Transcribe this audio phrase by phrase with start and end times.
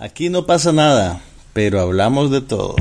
[0.00, 1.20] Aquí no pasa nada,
[1.52, 2.76] pero hablamos de todo.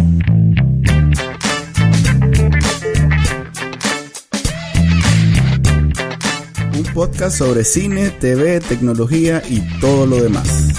[6.75, 10.75] Un podcast sobre cine, TV, tecnología y todo lo demás.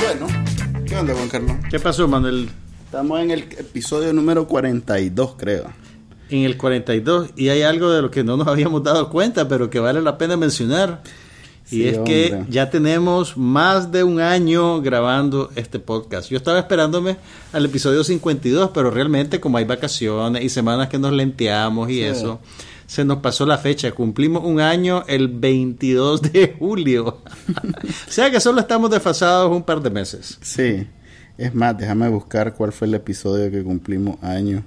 [0.00, 0.26] Bueno,
[0.84, 1.56] ¿qué onda Juan Carlos?
[1.70, 2.50] ¿Qué pasó, Manuel?
[2.86, 5.70] Estamos en el episodio número 42, creo.
[6.30, 9.68] En el 42, y hay algo de lo que no nos habíamos dado cuenta, pero
[9.70, 11.02] que vale la pena mencionar.
[11.72, 16.28] Y es que ya tenemos más de un año grabando este podcast.
[16.28, 17.16] Yo estaba esperándome
[17.52, 22.02] al episodio 52, pero realmente como hay vacaciones y semanas que nos lenteamos y Sí.
[22.02, 22.40] eso,
[22.88, 23.92] se nos pasó la fecha.
[23.92, 27.18] Cumplimos un año el 22 de julio.
[28.08, 30.38] o sea que solo estamos desfasados un par de meses.
[30.42, 30.88] Sí,
[31.38, 34.64] es más, déjame buscar cuál fue el episodio que cumplimos año.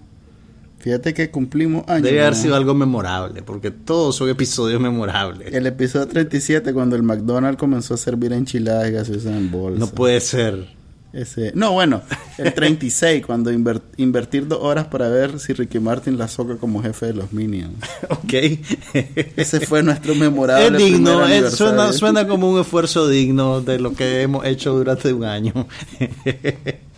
[0.83, 2.03] Fíjate que cumplimos año.
[2.03, 5.53] Debe haber sido algo memorable, porque todos son episodios memorables.
[5.53, 9.79] El episodio 37, cuando el McDonald's comenzó a servir enchiladas y gaseosas en bolsa.
[9.79, 10.67] No puede ser.
[11.13, 12.01] Ese, no, bueno,
[12.39, 16.81] el 36, cuando inver- invertir dos horas para ver si Ricky Martin la soca como
[16.83, 17.75] jefe de los Minions.
[18.09, 18.33] Ok.
[19.37, 20.75] Ese fue nuestro memorable.
[20.79, 25.13] Es digno, es- suena, suena como un esfuerzo digno de lo que hemos hecho durante
[25.13, 25.53] un año.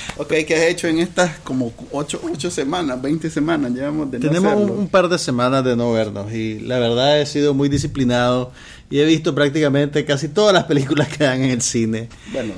[0.16, 3.72] Ok, ¿qué has hecho en estas como 8, ocho semanas, 20 semanas?
[3.72, 4.74] Llevamos de no Tenemos un, hacerlo.
[4.80, 8.52] un par de semanas de no vernos y la verdad he sido muy disciplinado
[8.90, 12.08] y he visto prácticamente casi todas las películas que dan en el cine.
[12.32, 12.52] Bueno,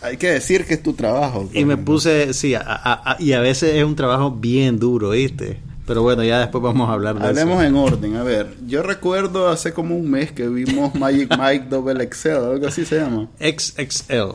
[0.00, 1.48] hay que decir que es tu trabajo.
[1.52, 5.10] Y me puse, sí, a- a- a- y a veces es un trabajo bien duro,
[5.10, 5.60] ¿viste?
[5.86, 7.64] Pero bueno, ya después vamos a hablar de Hablemos eso.
[7.64, 8.16] en orden.
[8.16, 12.66] A ver, yo recuerdo hace como un mes que vimos Magic Mike Double Excel, algo
[12.68, 13.28] así se llama.
[13.40, 14.34] XXL,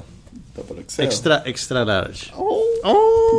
[0.57, 1.05] Double Excel.
[1.05, 2.31] extra, extra large.
[2.35, 2.61] Oh.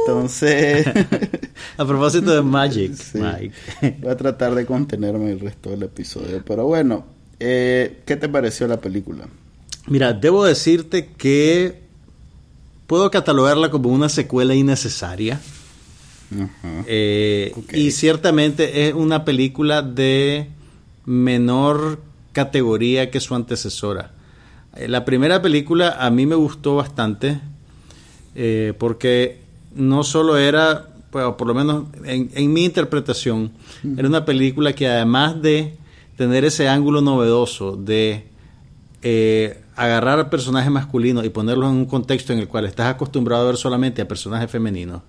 [0.06, 0.86] Entonces,
[1.76, 3.18] A propósito de Magic, Sí.
[3.18, 3.96] Mike.
[4.00, 6.42] voy a tratar de contenerme el resto del episodio.
[6.46, 7.04] Pero bueno,
[7.40, 9.28] eh, ¿qué te pareció la película?
[9.86, 11.80] Mira, debo decirte que
[12.86, 15.40] puedo catalogarla como una secuela innecesaria.
[16.86, 17.54] Eh.
[17.72, 20.48] Y ciertamente es una película de
[21.06, 22.00] menor
[22.32, 24.12] categoría que su antecesora.
[24.78, 27.40] Eh, La primera película a mí me gustó bastante
[28.34, 29.40] eh, porque
[29.74, 33.50] no solo era, bueno, por lo menos en, en mi interpretación,
[33.96, 35.74] era una película que además de
[36.16, 38.24] tener ese ángulo novedoso de
[39.02, 43.42] eh, agarrar a personajes masculinos y ponerlos en un contexto en el cual estás acostumbrado
[43.44, 45.02] a ver solamente a personajes femeninos,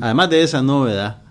[0.00, 1.22] además de esa novedad,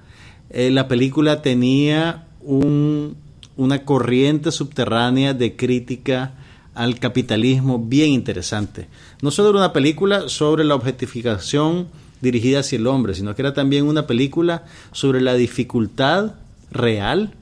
[0.49, 3.15] eh, la película tenía un-
[3.55, 6.33] una corriente subterránea de crítica
[6.75, 8.87] al capitalismo bien interesante.
[9.21, 11.87] No solo era una película sobre la objetificación
[12.21, 16.35] dirigida hacia el hombre, sino que era también una película sobre la dificultad
[16.71, 17.33] real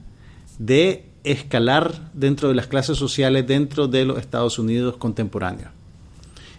[0.58, 5.70] de escalar dentro de las clases sociales dentro de los Estados Unidos contemporáneos.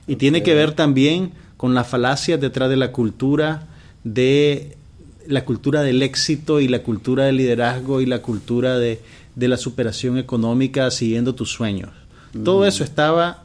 [0.08, 3.68] Y tiene que ver también con la falacia detrás de la cultura
[4.04, 4.76] de
[5.28, 9.00] la cultura del éxito y la cultura del liderazgo y la cultura de,
[9.36, 11.92] de la superación económica siguiendo tus sueños.
[12.44, 13.44] Todo eso estaba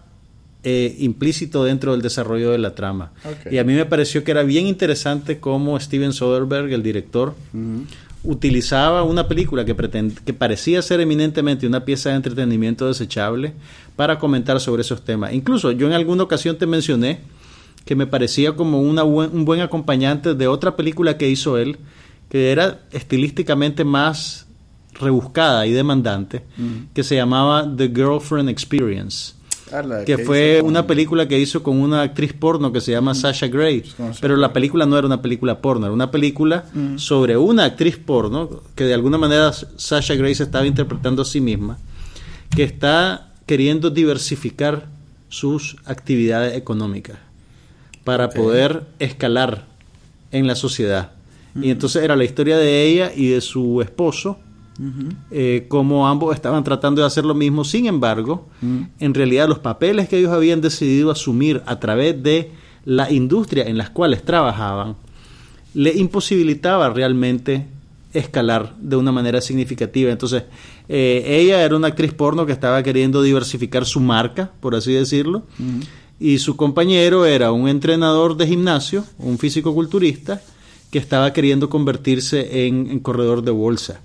[0.64, 3.12] eh, implícito dentro del desarrollo de la trama.
[3.50, 7.34] Y a mí me pareció que era bien interesante cómo Steven Soderbergh, el director,
[8.24, 13.52] utilizaba una película que, pretend- que parecía ser eminentemente una pieza de entretenimiento desechable
[13.96, 15.32] para comentar sobre esos temas.
[15.32, 17.20] Incluso yo en alguna ocasión te mencioné
[17.84, 21.78] que me parecía como una buen- un buen acompañante de otra película que hizo él,
[22.28, 24.46] que era estilísticamente más
[24.94, 26.44] rebuscada y demandante,
[26.94, 29.38] que se llamaba The Girlfriend Experience
[30.06, 33.82] que fue una película que hizo con una actriz porno que se llama Sasha Grey.
[33.82, 36.64] Con Sasha Pero la película no era una película porno, era una película
[36.96, 41.40] sobre una actriz porno que de alguna manera Sasha Grey se estaba interpretando a sí
[41.40, 41.78] misma,
[42.54, 44.86] que está queriendo diversificar
[45.28, 47.18] sus actividades económicas
[48.04, 49.66] para poder escalar
[50.32, 51.12] en la sociedad.
[51.60, 54.38] Y entonces era la historia de ella y de su esposo,
[55.30, 57.64] eh, como ambos estaban tratando de hacer lo mismo.
[57.64, 62.52] Sin embargo, en realidad los papeles que ellos habían decidido asumir a través de
[62.84, 64.96] la industria en las cuales trabajaban,
[65.74, 67.66] le imposibilitaba realmente
[68.12, 70.10] escalar de una manera significativa.
[70.10, 70.44] Entonces,
[70.88, 75.42] eh, ella era una actriz porno que estaba queriendo diversificar su marca, por así decirlo,
[76.18, 80.40] y su compañero era un entrenador de gimnasio, un físico-culturista,
[80.90, 84.00] que estaba queriendo convertirse en, en corredor de bolsa.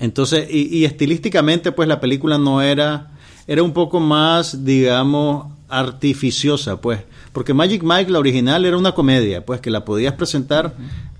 [0.00, 3.10] Entonces, y, y estilísticamente, pues la película no era,
[3.46, 7.00] era un poco más, digamos, artificiosa, pues,
[7.32, 10.74] porque Magic Mike, la original, era una comedia, pues, que la podías presentar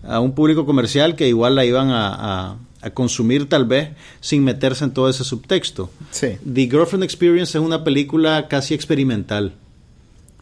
[0.06, 2.08] a un público comercial que igual la iban a,
[2.50, 5.90] a- a consumir tal vez sin meterse en todo ese subtexto.
[6.12, 6.36] Sí.
[6.44, 9.52] The Girlfriend Experience es una película casi experimental.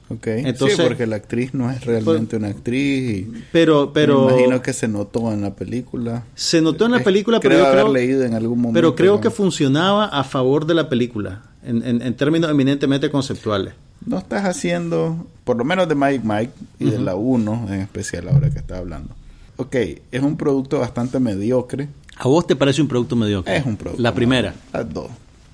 [0.09, 0.27] Ok.
[0.29, 3.27] Entonces- sí, porque la actriz no es realmente una actriz.
[3.27, 6.25] Y Pero, pero me imagino que se notó en la película.
[6.35, 8.75] se notó en la Es- película, pero creo yo haber creo, leído en algún momento.
[8.77, 13.75] pero creo que funcionaba a favor de la película, en, en- en términos eminentemente conceptuales.
[14.05, 18.29] no estás haciendo, por lo menos de Mike Mike y de la 1 en especial
[18.29, 19.09] ahora que está hablando.
[19.57, 19.75] Ok,
[20.13, 21.89] es un producto bastante mediocre.
[22.19, 23.57] ¿A vos te parece un producto mediocre?
[23.57, 24.01] Es un producto.
[24.03, 24.55] La primera.
[24.73, 25.09] Las dos.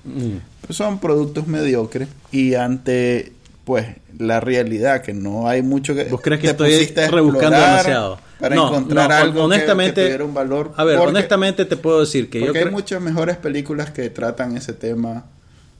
[0.05, 0.37] Mm.
[0.61, 3.31] Pero son productos mediocres y ante
[3.63, 3.87] pues
[4.19, 8.19] la realidad que no hay mucho que ¿Vos crees que estoy rebuscando demasiado?
[8.39, 11.65] para No, encontrar no, algo que- honestamente, que, tuviera un valor A ver, Porque- honestamente
[11.65, 15.25] te puedo decir que yo hay muchas mejores películas que tratan ese tema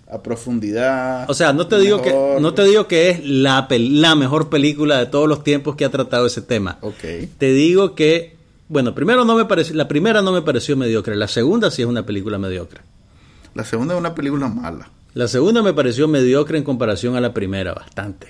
[0.10, 4.16] a profundidad O sea, no te digo que no te digo que es la la
[4.16, 6.78] mejor película de todos los tiempos que ha tratado ese tema.
[6.82, 7.04] Ok.
[7.38, 8.36] Te digo que
[8.70, 11.88] bueno, primero no me pareció la primera no me pareció mediocre, la segunda sí es
[11.88, 12.80] una película mediocre.
[13.56, 17.34] la segunda es una película mala La segunda me pareció mediocre en comparación a la
[17.34, 18.28] primera, bastante.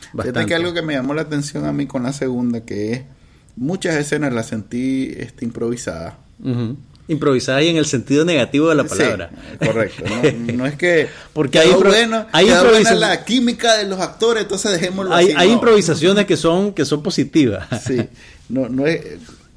[0.00, 0.46] Fíjate Bastante.
[0.46, 3.02] que algo que me llamó la atención a mí con la segunda que es
[3.56, 6.14] muchas escenas las sentí este, improvisadas.
[7.08, 9.30] Improvisada y en el sentido negativo de la palabra.
[9.52, 10.04] Sí, correcto.
[10.08, 14.00] No, no es que Porque hay bueno, hay quedó buena improvisa- la química de los
[14.00, 15.34] actores, entonces dejémoslo hay, así.
[15.36, 15.54] hay no.
[15.54, 17.68] improvisaciones que son que son positivas.
[17.86, 18.00] Sí,
[18.48, 19.02] no, no es,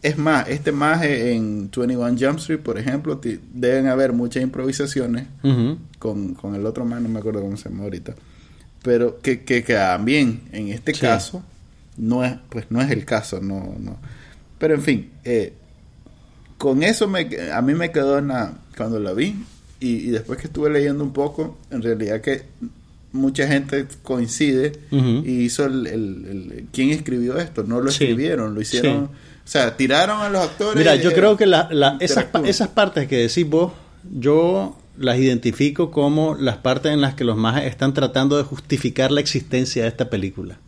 [0.01, 3.19] es más, este más en 21 Jump Street, por ejemplo,
[3.53, 5.27] deben haber muchas improvisaciones
[5.99, 8.15] con, con el otro más, no me acuerdo cómo se llama ahorita,
[8.81, 10.41] pero que, que quedan bien.
[10.51, 11.01] En este Sí.
[11.01, 11.43] caso,
[11.97, 13.97] no es, pues no es el caso, no, no.
[14.57, 15.53] Pero en fin, eh,
[16.57, 19.35] con eso me, a mí me quedó en la, cuando la vi
[19.79, 22.43] y, y después que estuve leyendo un poco, en realidad que
[23.11, 28.03] mucha gente coincide y hizo el, el, el- quién escribió esto, no lo Sí.
[28.03, 29.11] escribieron, lo hicieron, Sí.
[29.49, 30.75] O sea, tiraron a los actores.
[30.75, 33.71] Mira, yo creo que la- la- esas, esas partes que decís vos,
[34.11, 39.11] yo las identifico como las partes en las que los majes están tratando de justificar
[39.11, 40.59] la existencia de esta película.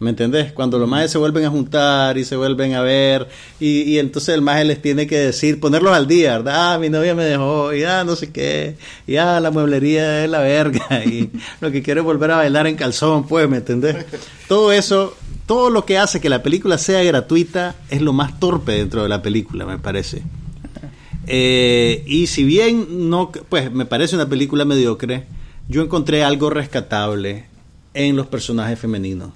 [0.00, 0.52] ¿Me entendés?
[0.52, 3.26] Cuando los majes se vuelven a juntar y se vuelven a ver
[3.58, 6.74] y, y entonces el maje les tiene que decir, ponerlos al día, ¿verdad?
[6.74, 8.76] Ah, mi novia me dejó y ah, no sé qué,
[9.06, 11.30] y ah, la mueblería es la verga y
[11.62, 13.96] lo que quiero es volver a bailar en calzón, pues, ¿me entendés?
[14.46, 15.16] Todo eso,
[15.48, 19.08] todo lo que hace que la película sea gratuita es lo más torpe dentro de
[19.08, 20.22] la película, me parece.
[21.26, 25.24] Eh, y si bien no, pues me parece una película mediocre,
[25.66, 27.46] yo encontré algo rescatable
[27.94, 29.30] en los personajes femeninos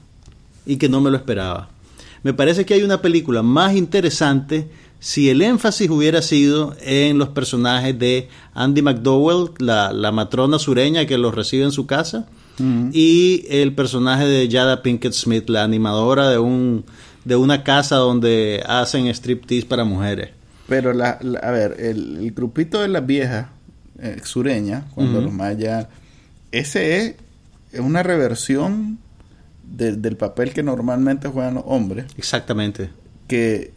[0.66, 1.70] y que no me lo esperaba.
[2.22, 4.70] Me parece que hay una película más interesante
[5.00, 11.06] si el énfasis hubiera sido en los personajes de Andy McDowell, la, la matrona sureña
[11.06, 12.28] que los recibe en su casa,
[12.92, 16.84] y el personaje de Jada Pinkett Smith, la animadora de un
[17.24, 20.30] de una casa donde hacen striptease para mujeres.
[20.68, 23.46] Pero, la, la- a ver, el, el grupito de las viejas
[24.00, 25.86] eh, sureñas, cuando los mayas,
[26.50, 27.16] ese
[27.72, 28.98] es, una reversión
[29.62, 32.90] de- del papel que normalmente juegan los hombres, Exactamente.
[33.28, 33.72] que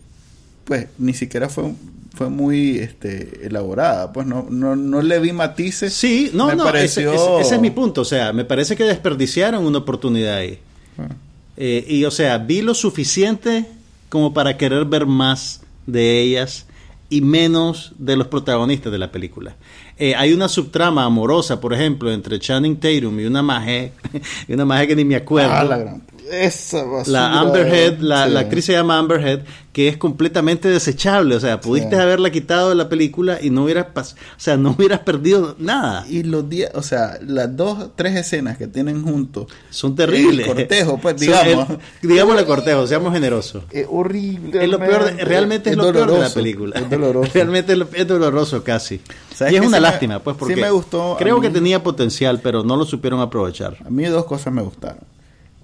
[0.64, 1.72] pues ni siquiera fue,
[2.16, 5.94] fue muy este, elaborada, pues no, no, no le vi matices.
[5.94, 6.72] Sí, no, Me no, ese,
[7.04, 8.02] pareció- ese- ese es mi punto.
[8.02, 10.60] O sea, me parece que desperdiciaron una oportunidad ahí.
[10.98, 11.10] Ah.
[11.58, 13.66] Eh, y, o sea, vi lo suficiente
[14.10, 16.66] como para querer ver más de ellas
[17.10, 19.56] y menos de los protagonistas de la película.
[19.98, 23.94] Eh, hay una subtrama amorosa, por ejemplo, entre Channing Tatum y una maje,
[24.48, 25.54] y una maje que ni me acuerdo.
[25.54, 26.02] Ah, la gran-
[26.32, 27.04] esa basura.
[27.20, 28.32] La Amber Head, la, Sí.
[28.34, 29.40] la actriz se llama Amber Head,
[29.74, 31.36] que es completamente desechable.
[31.36, 32.02] O sea, pudiste Sí.
[32.02, 36.06] haberla quitado de la película y no hubieras, o sea, no hubieras perdido nada.
[36.10, 39.48] Y los días, o sea, las dos, tres escenas que tienen juntos.
[39.70, 40.48] Son terribles.
[40.48, 41.70] El cortejo, pues, digamos.
[41.70, 41.78] el-
[42.10, 43.64] digámosle cortejo, seamos generosos.
[43.72, 44.64] Es horrible.
[44.64, 46.80] Es lo peor de- realmente es, lo peor de la película.
[46.80, 47.32] Es doloroso.
[47.34, 49.02] realmente es, lo- es doloroso casi.
[49.34, 51.84] ¿Sabes Y es una sí lástima, pues, sí porque me gustó a creo que tenía
[51.84, 53.78] potencial, pero no lo supieron aprovechar.
[53.86, 55.00] A mí dos cosas me gustaron.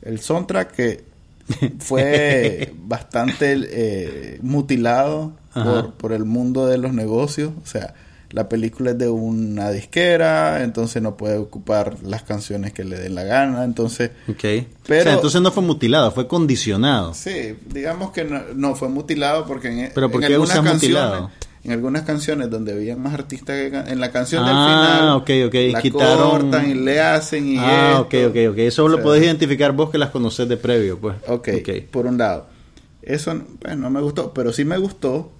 [0.01, 1.03] El soundtrack que
[1.79, 7.51] fue bastante eh, mutilado por, por el mundo de los negocios.
[7.63, 7.93] O sea,
[8.29, 13.15] la película es de una disquera, entonces no puede ocupar las canciones que le den
[13.15, 13.63] la gana.
[13.65, 14.45] Entonces, Ok.
[14.87, 17.13] Pero- o sea, entonces no fue mutilado, fue condicionado.
[17.13, 20.81] sí, digamos que no, no fue mutilado porque en, ¿Pero por en qué algunas canciones,
[20.83, 21.31] mutilado?
[21.63, 25.47] En algunas canciones donde habían más artistas que en la canción del Ah, final, ok,
[25.47, 28.29] ok, la quitaron- cortan y le hacen y ah, ok, esto.
[28.29, 28.57] ok, ok.
[28.59, 31.15] Eso lo O sea, podés identificar vos que las conocés de previo, pues.
[31.27, 31.49] Ok,
[31.91, 32.47] por un lado.
[33.01, 35.31] Eso pues, no me gustó, pero sí me gustó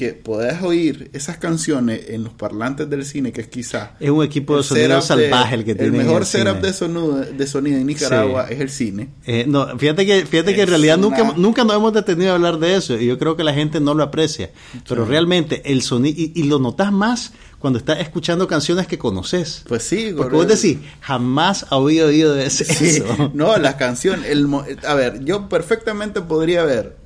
[0.00, 3.96] que podés oír esas canciones en los parlantes del cine, que es quizá...
[4.00, 5.98] Es un equipo de sonido salvaje el que tiene.
[5.98, 9.10] El mejor setup de sonido, de sonido en Nicaragua es el cine.
[9.26, 12.58] Eh, no, fíjate que, fíjate que en realidad nunca, nunca nos hemos detenido a hablar
[12.58, 14.52] de eso y yo creo que la gente no lo aprecia.
[14.88, 19.64] Pero realmente el sonido, y, lo notas más cuando estás escuchando canciones que conoces.
[19.68, 22.64] Pues sí, porque vos decís, jamás había oído de eso.
[23.34, 24.48] No, las canciones, el,
[24.88, 26.99] a ver, yo perfectamente podría ver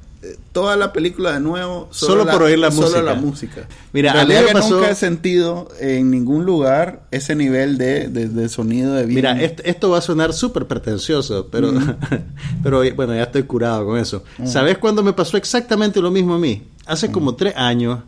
[0.52, 3.02] toda la película de nuevo solo, por oír la música.
[3.02, 3.69] la música.
[3.93, 9.35] Mira, a nunca he sentido en ningún lugar ese nivel de, sonido de vida.
[9.35, 11.73] Mira, esto, va a sonar súper pretencioso, pero,
[12.62, 14.25] pero bueno, ya estoy curado con eso.
[14.45, 16.62] ¿Sabes cuándo me pasó exactamente lo mismo a mí?
[16.87, 18.00] Hace como tres años,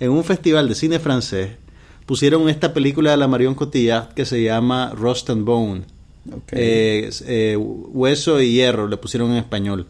[0.00, 1.50] en un festival de cine francés,
[2.06, 5.82] pusieron esta película de la Marion Cotillard que se llama Rust and Bone.
[6.52, 9.86] Eh, eh, hueso y hierro, le pusieron en español.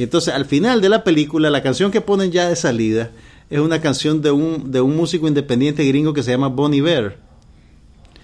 [0.00, 3.10] Y entonces al final de la película, la canción que ponen ya de salida
[3.50, 7.18] es una canción de un, de un músico independiente gringo que se llama Bonnie Bear.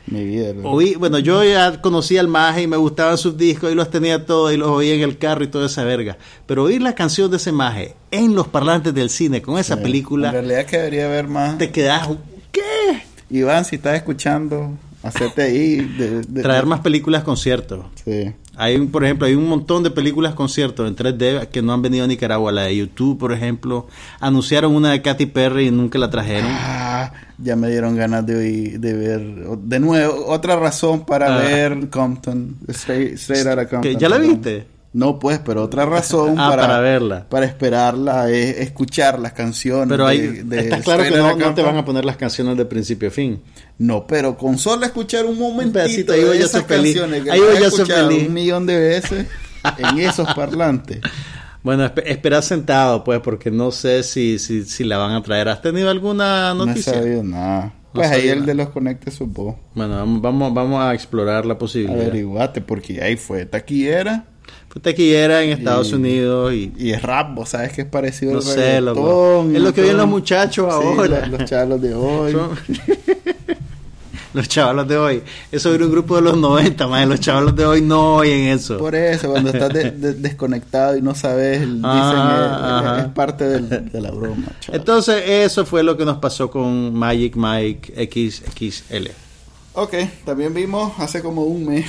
[0.06, 0.54] Mi vida.
[0.64, 4.24] Oí, bueno, yo ya conocía al maje y me gustaban sus discos y los tenía
[4.24, 6.16] todos y los oía en el carro y toda esa verga.
[6.46, 10.28] Pero oír la canción de ese maje en los parlantes del cine con esa película.
[10.28, 11.58] En realidad que debería haber más.
[11.58, 12.08] Te quedas.
[12.52, 13.02] ¿Qué?
[13.28, 14.70] Iván, si estás escuchando,
[15.08, 15.76] hacerte ahí.
[15.76, 17.84] De, Traer más películas conciertos.
[18.04, 18.32] Sí.
[18.56, 22.04] Hay, por ejemplo, hay un montón de películas conciertos en 3D que no han venido
[22.04, 22.52] a Nicaragua.
[22.52, 23.86] La de YouTube, por ejemplo.
[24.20, 26.50] Anunciaron una de Katy Perry y nunca la trajeron.
[26.50, 29.20] Ah, ya me dieron ganas de, de ver.
[29.58, 31.38] De nuevo, otra razón para ah.
[31.38, 32.56] ver Compton.
[32.68, 33.98] Straight, Outta Compton.
[33.98, 34.75] ¿Ya la viste?
[34.96, 37.28] No, pues, pero otra razón ah, para, verla.
[37.28, 39.88] Para esperarla es escuchar las canciones.
[39.90, 43.10] Pero hay, está claro que no, te van a poner las canciones de principio a
[43.10, 43.42] fin.
[43.76, 47.70] No, pero con solo escuchar un momentito un de esas canciones que ahí voy a
[47.70, 48.28] feliz.
[48.28, 49.26] un millón de veces
[49.76, 51.00] en esos parlantes.
[51.62, 55.50] Bueno, espera sentado, pues, porque no sé si, si, si la van a traer.
[55.50, 56.92] ¿Has tenido alguna noticia?
[56.92, 57.74] No he sabido nada.
[57.92, 59.60] pues ahí el de los conectes supo.
[59.74, 62.00] Bueno, vamos, vamos, vamos a explorar la posibilidad.
[62.00, 64.24] Averiguate, porque ahí fue taquillera
[64.80, 68.80] taquillera en Estados Unidos y, y es rap, vos sabes que es parecido no sé,
[68.80, 69.46] loco.
[69.52, 71.26] Es lo que ven los muchachos ahora.
[71.26, 72.36] los, chavos de hoy.
[74.36, 75.22] los chavalos de hoy.
[75.50, 78.76] Eso era un grupo de los 90, más los chavalos de hoy no oyen eso.
[78.76, 79.72] Por eso, cuando estás
[80.20, 84.46] desconectado y no sabes, dicen ah, es, parte de la broma.
[84.68, 89.25] Entonces, eso fue lo que nos pasó con Magic Mike XXL.
[89.78, 89.92] Ok,
[90.24, 91.84] también vimos hace como un mes.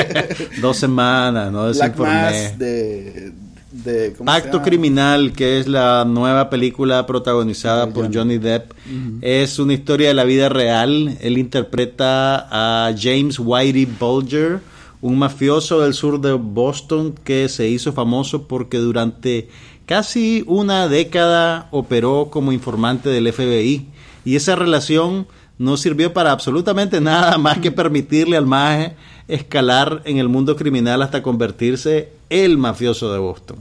[0.60, 1.66] Dos semanas, no
[2.02, 3.32] Mass de,
[3.70, 8.72] de Acto Criminal, que es la nueva película protagonizada por Johnny, Depp.
[9.20, 11.16] Es una historia de la vida real.
[11.20, 14.58] Él interpreta a James Whitey Bulger,
[15.00, 19.48] un mafioso del sur de Boston que se hizo famoso porque durante
[19.86, 23.86] casi una década operó como informante del FBI.
[24.24, 28.94] Y esa relación no sirvió para absolutamente nada más que permitirle al maje
[29.28, 33.56] escalar en el mundo criminal hasta convertirse el mafioso de Boston.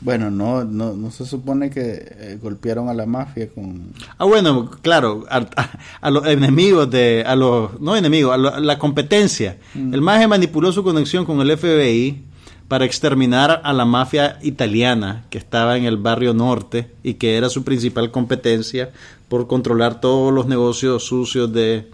[0.00, 3.92] Bueno, no, no, no se supone que eh, golpearon a la mafia con...
[4.16, 7.24] Ah, bueno, claro, a, los enemigos de...
[7.26, 9.56] A los, no enemigos, a, la competencia.
[9.74, 9.94] Mm.
[9.94, 12.22] El maje manipuló su conexión con el FBI
[12.68, 17.48] para exterminar a la mafia italiana que estaba en el barrio norte y que era
[17.48, 18.90] su principal competencia
[19.28, 21.88] por controlar todos los negocios sucios de,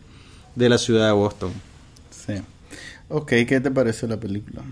[0.57, 1.53] la ciudad de Boston.
[2.11, 2.35] Sí.
[3.09, 4.63] Ok, ¿qué te pareció la película?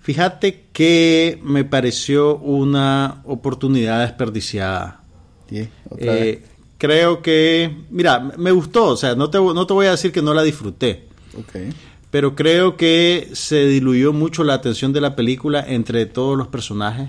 [0.00, 5.02] Fíjate que me pareció una oportunidad desperdiciada.
[5.48, 5.68] Sí,
[5.98, 6.42] eh,
[6.78, 10.22] creo que, mira, me gustó, o sea, no te, no te voy a decir que
[10.22, 11.04] no la disfruté.
[11.38, 11.72] Okay
[12.14, 17.08] pero creo que se diluyó mucho la atención de la película entre todos los personajes,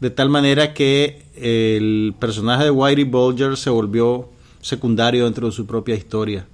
[0.00, 4.28] de tal manera que el personaje de Whitey Bulger se volvió
[4.60, 6.44] secundario dentro de su propia historia.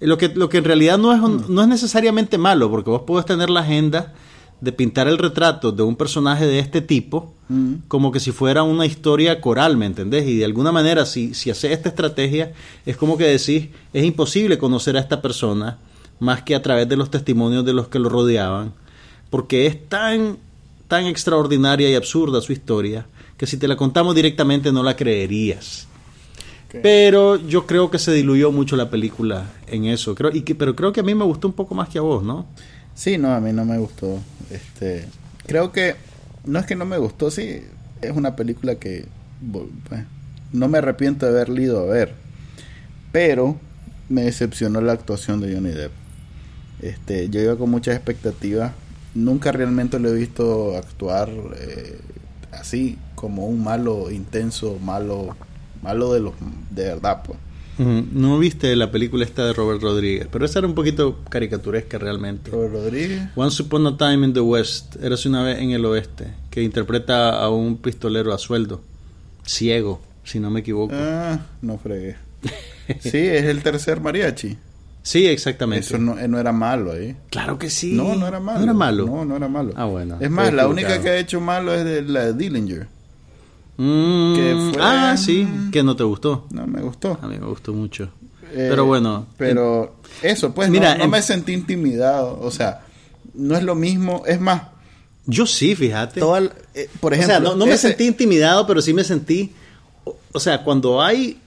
[0.00, 3.26] Lo que, lo que en realidad no es, no es necesariamente malo, porque vos podés
[3.26, 4.14] tener la agenda
[4.62, 7.74] de pintar el retrato de un personaje de este tipo mm.
[7.88, 10.26] como que si fuera una historia coral, ¿me entendés?
[10.26, 12.54] Y de alguna manera, si, si haces esta estrategia,
[12.86, 15.76] es como que decís, es imposible conocer a esta persona
[16.20, 18.72] más que a través de los testimonios de los que lo rodeaban,
[19.30, 20.38] porque es tan,
[20.88, 23.06] tan extraordinaria y absurda su historia
[23.36, 25.86] que si te la contamos directamente no la creerías.
[26.82, 30.76] Pero yo creo que se diluyó mucho la película en eso, creo, y que, pero
[30.76, 32.46] creo que a mí me gustó un poco más que a vos, ¿no?
[32.94, 34.18] Sí, no, a mí no me gustó.
[34.50, 35.06] Este,
[35.46, 35.96] creo que
[36.44, 37.62] no es que no me gustó, sí,
[38.02, 39.06] es una película que
[39.50, 40.02] pues,
[40.52, 42.14] no me arrepiento de haber ido a ver,
[43.12, 43.56] pero
[44.08, 45.92] me decepcionó la actuación de Johnny Depp.
[46.82, 48.72] Este, yo iba con muchas expectativas.
[49.14, 51.98] Nunca realmente lo he visto actuar eh,
[52.52, 55.36] así, como un malo intenso, malo
[55.82, 56.34] malo de los
[56.70, 57.38] de verdad, pues.
[57.78, 62.50] No viste la película esta de Robert Rodríguez, pero esa era un poquito caricaturesca realmente.
[62.50, 63.22] Robert Rodríguez.
[63.36, 67.40] Once Upon a Time in the West, eras una vez en el oeste, que interpreta
[67.40, 68.82] a un pistolero a sueldo,
[69.44, 70.92] ciego, si no me equivoco.
[70.92, 72.16] Ah, no fregué.
[73.00, 74.56] Sí, es el tercer mariachi.
[75.08, 75.86] Sí, exactamente.
[75.86, 77.16] Eso no, eh, no era malo ahí.
[77.30, 77.92] Claro que sí.
[77.94, 78.58] No, no era malo.
[78.58, 79.06] No era malo.
[79.06, 79.72] No, no era malo.
[79.76, 80.16] Ah, bueno.
[80.20, 82.86] Es más, la única que ha hecho malo es de la de Dillinger.
[83.76, 86.46] Mm, que fue- Ah, sí, que no te gustó.
[86.52, 87.18] No me gustó.
[87.22, 88.10] A mí me gustó mucho.
[88.52, 89.26] Eh, pero bueno.
[89.36, 92.38] Pero eso, pues, Mira, no, me sentí intimidado.
[92.40, 92.80] O sea,
[93.34, 94.22] no es lo mismo.
[94.26, 94.62] Es más,
[95.26, 96.18] Yo sí, fíjate.
[96.20, 96.40] toda
[96.74, 97.34] eh, por o ejemplo.
[97.36, 99.52] sea, no, no me ese- sentí intimidado, pero sí me sentí.
[100.04, 101.38] O, o sea, cuando hay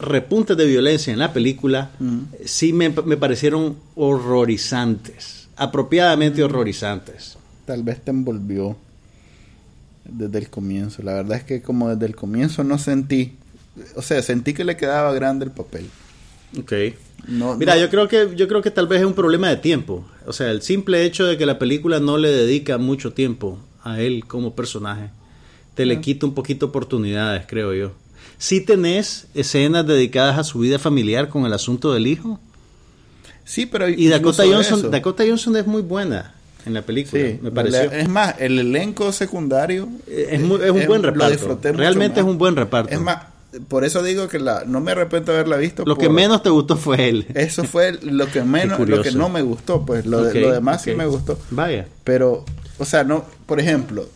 [0.00, 2.18] repuntes de violencia en la película, Mm.
[2.44, 5.48] sí me, me parecieron horrorizantes.
[5.56, 7.36] Apropiadamente horrorizantes.
[7.66, 8.76] Tal vez te envolvió
[10.04, 11.02] desde el comienzo.
[11.02, 13.34] La verdad es que, como desde el comienzo no sentí.
[13.94, 15.86] O sea, sentí que le quedaba grande el papel.
[16.58, 16.72] Ok.
[17.28, 19.56] No, Mira, no- yo creo que yo creo que tal vez es un problema de
[19.56, 20.04] tiempo.
[20.26, 24.00] O sea, el simple hecho de que la película no le dedica mucho tiempo a
[24.00, 25.10] él como personaje
[25.74, 27.92] te le quita un poquito oportunidades, creo yo.
[28.40, 32.40] Si tenés escenas dedicadas a su vida familiar con el asunto del hijo
[33.44, 33.86] Sí, pero.
[33.88, 34.90] y Dakota Johnson, eso.
[34.90, 37.82] Dakota Johnson es muy buena en la película, Sí, me pareció.
[37.92, 39.88] Es más, el elenco secundario.
[40.06, 41.58] Es muy- es un eh, buen reparto.
[41.74, 42.94] Realmente es un buen reparto.
[42.94, 43.24] Es más,
[43.68, 45.82] por eso digo que la, no me arrepiento de haberla visto.
[45.84, 47.26] Lo que menos te gustó fue él.
[47.34, 50.52] Eso fue lo que menos, lo que no me gustó, pues lo, de- Ok, lo
[50.52, 50.96] demás sí ok.
[50.96, 51.38] me gustó.
[51.50, 51.86] Vaya.
[52.04, 52.44] Pero,
[52.78, 54.08] o sea, no, por ejemplo,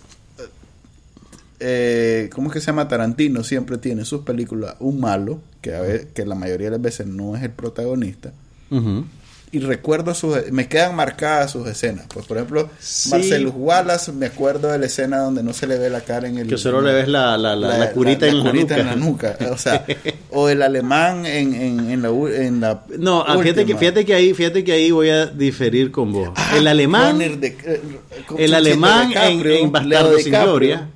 [1.67, 2.87] eh, ¿cómo es que se llama?
[2.89, 6.83] Tarantino siempre tiene sus películas un malo, que a ver, que la mayoría de las
[6.83, 8.33] veces no es el protagonista.
[8.71, 9.05] Ujú.
[9.53, 12.07] Y recuerdo sus, me quedan marcadas sus escenas.
[12.13, 13.09] Pues, por ejemplo, Sí.
[13.11, 16.39] Marcelo Wallace, me acuerdo de la escena donde no se le ve la cara en
[16.39, 16.49] el.
[16.49, 18.81] Que solo le ves la, la, la, la curita, en, la curita nuca.
[18.81, 19.39] en la nuca.
[19.53, 19.87] O sea,
[20.33, 24.13] o el alemán en, en, en la, en la No, ah, fíjate que, fíjate que
[24.15, 26.31] ahí, fíjate que ahí voy a diferir con vos.
[26.35, 27.81] Ah, el alemán, de- eh,
[28.27, 30.33] con el Chuchito alemán en, DiCaprio, en Bastardo sin.
[30.33, 30.89] Gloria,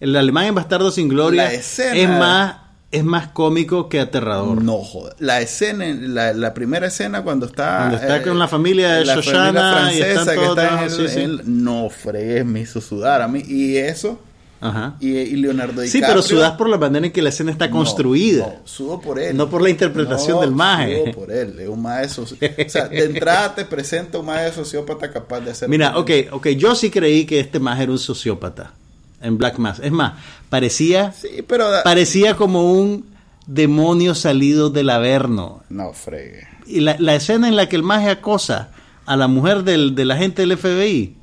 [0.00, 2.56] el alemán en Bastardo sin Gloria escena- es más,
[2.90, 4.62] es más cómico que aterrador.
[4.62, 5.14] No joder.
[5.18, 7.76] La escena, la, la primera escena cuando está.
[7.78, 10.90] Cuando está eh, con la familia de la Shoshana familia y francesa que está en
[10.90, 11.20] sí, sí.
[11.20, 13.42] en No fregues, me hizo sudar a mí.
[13.46, 14.20] Y eso.
[14.58, 14.96] Ajá.
[15.00, 16.08] Y, y Leonardo Sí, DiCaprio.
[16.08, 18.46] pero sudás por la manera en que la escena está No, construida.
[18.46, 19.36] No, sudo por él.
[19.36, 21.02] No por la interpretación No, del maje.
[21.02, 21.58] Sudo por él.
[21.60, 25.68] Es un maje O sea, de entrada te presenta un maje sociópata capaz de hacer.
[25.68, 28.72] Mira, ok, ok, yo sí creí que este más era un sociópata
[29.20, 29.80] en Black Mass.
[29.82, 30.14] Es más,
[30.50, 31.66] parecía, Sí, pero.
[31.84, 33.06] parecía como un
[33.46, 35.62] demonio salido del Averno.
[35.68, 36.46] No, fregue.
[36.66, 38.70] Y la, la escena en la que el maje acosa
[39.06, 41.14] a la mujer del, del agente del FBI.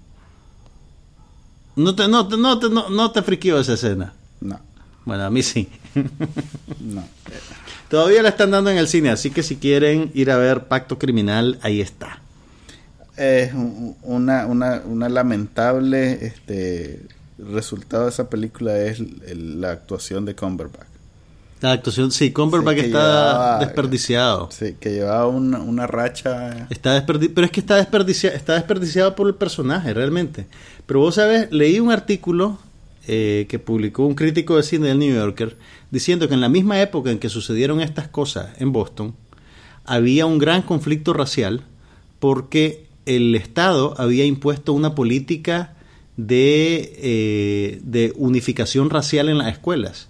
[1.76, 4.14] No te, no, te- no, te, no, no te friqueó esa escena.
[4.42, 4.60] No,
[5.06, 5.68] Bueno, a mí sí.
[6.80, 7.04] no.
[7.90, 10.98] Todavía la están dando en el cine, así que si quieren ir a ver Pacto
[10.98, 12.22] Criminal, ahí está.
[13.18, 17.02] Es un- una, una, una lamentable este
[17.52, 20.88] resultado de esa película es el- la actuación de Cumberbatch.
[21.62, 24.50] La actuación, sí, Cumberbatch Sí, está llevaba- desperdiciado.
[24.52, 26.68] Sí, que llevaba una, una racha.
[26.70, 30.46] Está desperdi- pero es que está desperdiciado, está desperdiciado por el personaje, realmente.
[30.86, 32.58] Pero vos sabes, leí un artículo
[33.08, 35.58] eh, que publicó un crítico de cine del New Yorker
[35.92, 39.14] diciendo que en la misma época en que sucedieron estas cosas en Boston,
[39.86, 41.64] había un gran conflicto racial
[42.20, 45.74] porque el Estado había impuesto una política
[46.18, 50.10] de, eh, de unificación racial en las escuelas.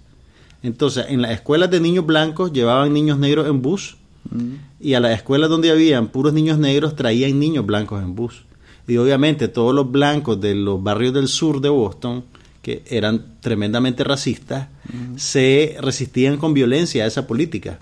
[0.62, 3.96] Entonces, en las escuelas de niños blancos llevaban niños negros en bus
[4.30, 4.54] Mm.
[4.80, 8.44] y a las escuelas donde habían puros niños negros traían niños blancos en bus.
[8.86, 12.24] Y obviamente todos los blancos de los barrios del sur de Boston,
[12.60, 14.68] que eran tremendamente racistas,
[15.16, 17.78] se resistían con violencia a esa política.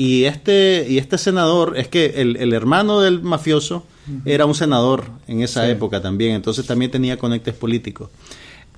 [0.00, 3.84] Y este, y este senador, es que el, el hermano del mafioso
[4.24, 5.70] era un senador en esa Sí.
[5.72, 8.08] época también, entonces también tenía conectes políticos.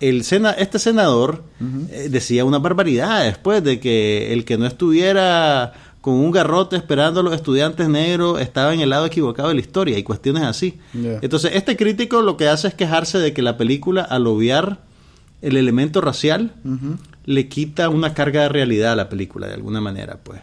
[0.01, 1.45] El sena, este senador
[1.91, 7.21] eh, decía una barbaridad después de que el que no estuviera con un garrote esperando
[7.21, 10.79] a los estudiantes negros estaba en el lado equivocado de la historia y cuestiones así.
[11.21, 14.79] Entonces, este crítico lo que hace es quejarse de que la película, al obviar
[15.43, 16.55] el elemento racial,
[17.27, 20.41] le quita una carga de realidad a la película, de alguna manera, pues.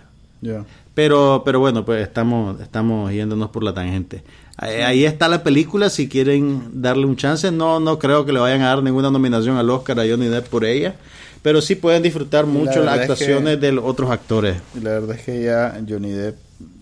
[0.93, 4.23] Pero, pero bueno, pues estamos, estamos yéndonos por la tangente.
[4.57, 8.39] Ahí, ahí está la película, si quieren darle un chance, no, no creo que le
[8.39, 10.95] vayan a dar ninguna nominación al Oscar a Johnny Depp por ella,
[11.43, 14.57] pero sí pueden disfrutar mucho las es que- actuaciones de los otros actores.
[14.81, 16.37] La verdad es que ya Johnny Depp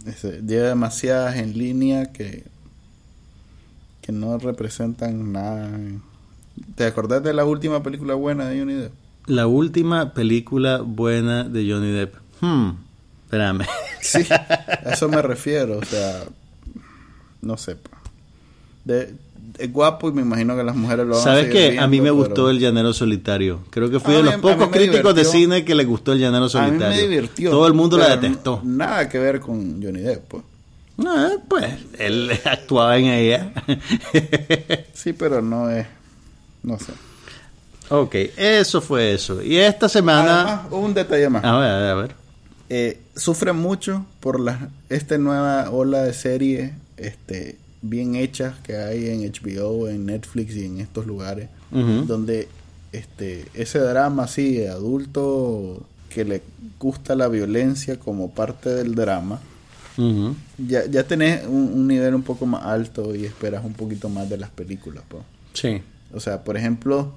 [0.07, 2.45] este, lleva demasiadas en línea que,
[4.01, 5.69] que no representan nada.
[6.75, 8.93] ¿Te acordás de la última película buena de Johnny Depp?
[9.27, 12.15] La última película buena de Johnny Depp.
[12.39, 12.69] Hmm,
[13.25, 13.65] espérame.
[14.01, 16.23] Sí, a eso me refiero, o sea,
[17.41, 17.77] no sé.
[18.83, 19.13] De,
[19.57, 21.79] es guapo y me imagino que las mujeres lo van ¿Sabes a qué?
[21.79, 23.61] A mí me gustó El Llanero Solitario.
[23.69, 26.43] Creo que fui de los mí pocos críticos de cine que le gustó El Llanero
[26.45, 26.95] A mí Solitario.
[26.95, 27.51] me divirtió.
[27.51, 28.61] Todo el mundo la pero detestó.
[28.63, 30.43] Nada que ver con Johnny Depp, pues.
[30.97, 33.51] No, pues él actuaba en ella.
[34.93, 35.85] Sí, pero no es,
[36.63, 36.93] no sé.
[37.89, 39.41] ok, eso fue eso.
[39.41, 40.41] Y esta semana...
[40.41, 41.43] Además, un detalle más.
[41.43, 42.24] A ver, a ver.
[42.69, 49.07] Eh, sufre mucho por la, esta nueva ola de series este, bien hechas que hay
[49.09, 52.47] en HBO, en Netflix y en estos lugares, donde
[52.91, 56.41] este, ese drama así, adulto, que le
[56.79, 59.39] gusta la violencia como parte del drama,
[60.57, 64.29] ya, ya tenés un, un nivel un poco más alto y esperas un poquito más
[64.29, 65.03] de las películas.
[65.07, 65.23] po.
[65.53, 65.81] Sí.
[66.13, 67.13] O sea, por ejemplo,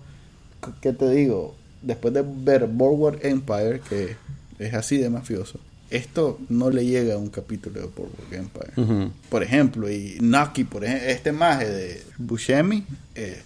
[0.80, 1.54] ¿qué te digo?
[1.82, 4.16] Después de ver Boardwalk Empire, que
[4.58, 5.58] es así de mafioso,
[5.90, 9.10] esto no le llega a un capítulo de Boardwalk Empire.
[9.30, 13.38] Por ejemplo, y Nucky, por ejemplo, este maje de Buscemi, es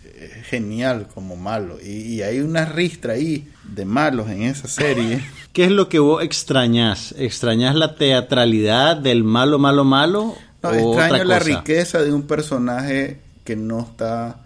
[0.47, 1.79] genial como malo.
[1.81, 5.23] Y, y hay una ristra ahí de malos en esa serie.
[5.53, 7.15] ¿Qué es lo que vos extrañás?
[7.17, 10.35] ¿Extrañás la teatralidad del malo, malo, malo?
[10.63, 11.59] No, o extraño otra la cosa?
[11.59, 14.41] riqueza de un personaje que no está...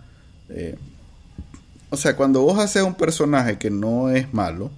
[0.50, 0.76] eh,
[1.88, 4.70] o sea, cuando vos haces un personaje que no es malo,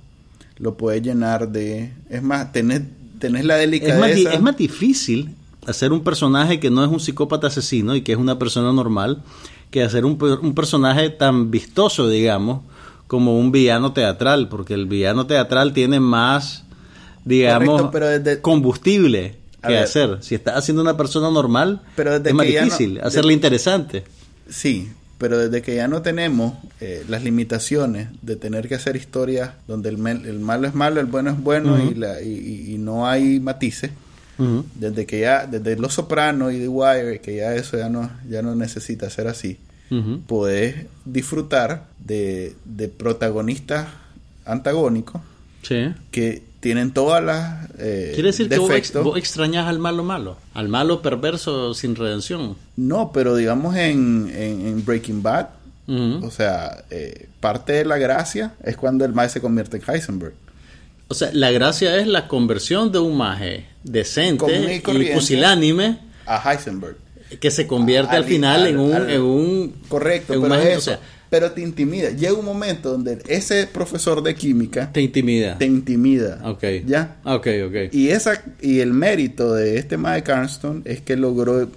[0.58, 1.92] lo puedes llenar de...
[2.10, 2.82] Es más, tenés,
[3.18, 4.32] tenés la Es más, di- delicadeza...
[4.34, 5.34] es más difícil
[5.66, 9.22] hacer un personaje que no es un psicópata asesino y que es una persona normal
[9.70, 12.62] que hacer un, un personaje tan vistoso, digamos,
[13.06, 16.64] como un villano teatral, porque el villano teatral tiene más,
[17.24, 19.82] digamos, Correcto, pero desde- combustible que ver.
[19.84, 20.18] hacer.
[20.22, 24.04] Si estás haciendo una persona normal, Pero desde es más no- difícil hacerla interesante.
[24.48, 29.50] Sí, pero desde que ya no tenemos eh, las limitaciones de tener que hacer historias
[29.66, 33.40] donde el, el malo es malo, el bueno es bueno y, la, y, no hay
[33.40, 33.90] matices,
[34.76, 38.40] desde que ya, desde Los Sopranos y The Wire, que ya eso ya no, ya
[38.42, 39.58] no necesita ser así,
[39.90, 40.20] Ujú.
[40.26, 43.88] puedes disfrutar de, de protagonistas
[44.44, 45.20] antagónicos
[45.62, 45.92] Sí.
[46.12, 51.02] que tienen todas las eh, Quiere decir que vos, extrañas al malo malo, al malo
[51.02, 52.56] perverso sin redención.
[52.76, 55.48] No, pero digamos en, en, en Breaking Bad,
[56.22, 60.34] o sea, eh, parte de la gracia es cuando el Mae se convierte en Heisenberg.
[61.10, 66.96] O sea, la gracia es la conversión de un maje decente y pusilánime A Heisenberg.
[67.40, 70.54] que se convierte al, Al- final en, un, al- en un Correcto, en un pero
[70.56, 70.78] maje- eso.
[70.78, 72.10] o sea, pero te intimida.
[72.10, 75.58] Llega un momento donde ese profesor de química te intimida.
[75.58, 76.40] te intimida.
[76.44, 76.64] Ok.
[76.86, 77.16] ¿Ya?
[77.24, 77.92] Ok, ok.
[77.92, 81.68] Y esa y el mérito de este Mae Carnston es que logró el-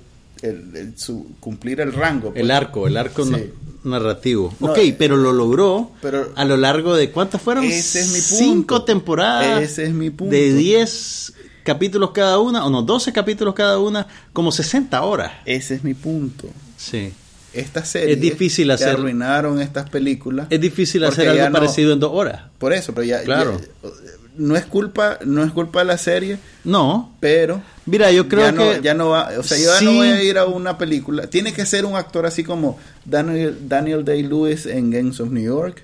[0.44, 2.32] el- su- cumplir el rango.
[2.32, 2.42] pues.
[2.44, 3.32] el arco, el arco Sí.
[3.32, 3.40] na-
[3.84, 4.54] narrativo.
[4.60, 7.64] No, ok, eh, pero lo logró pero- a lo largo de ¿cuántas fueron?
[7.66, 8.36] Ese es mi punto.
[8.54, 9.62] Cinco temporadas.
[9.62, 10.34] Ese es mi punto.
[10.36, 11.34] De 10
[11.64, 15.32] capítulos cada una, o no, 12 capítulos cada una, como 60 horas.
[15.46, 16.48] Ese es mi punto.
[16.78, 17.12] Sí.
[17.54, 20.48] Estas series Es difícil hacer- arruinaron estas películas.
[20.50, 22.44] Es difícil hacer algo no- parecido en dos horas.
[22.58, 23.60] Por eso, pero ya, Claro.
[23.60, 23.90] ya-
[24.38, 27.14] no es culpa, no es culpa de la serie, No.
[27.20, 29.94] pero Mira, yo creo ya no, que ya no va, o sea, yo ya no
[29.96, 31.28] voy a ir a una película.
[31.28, 35.44] Tiene que ser un actor así como Daniel Daniel Day Lewis en Gangs of New
[35.44, 35.84] York,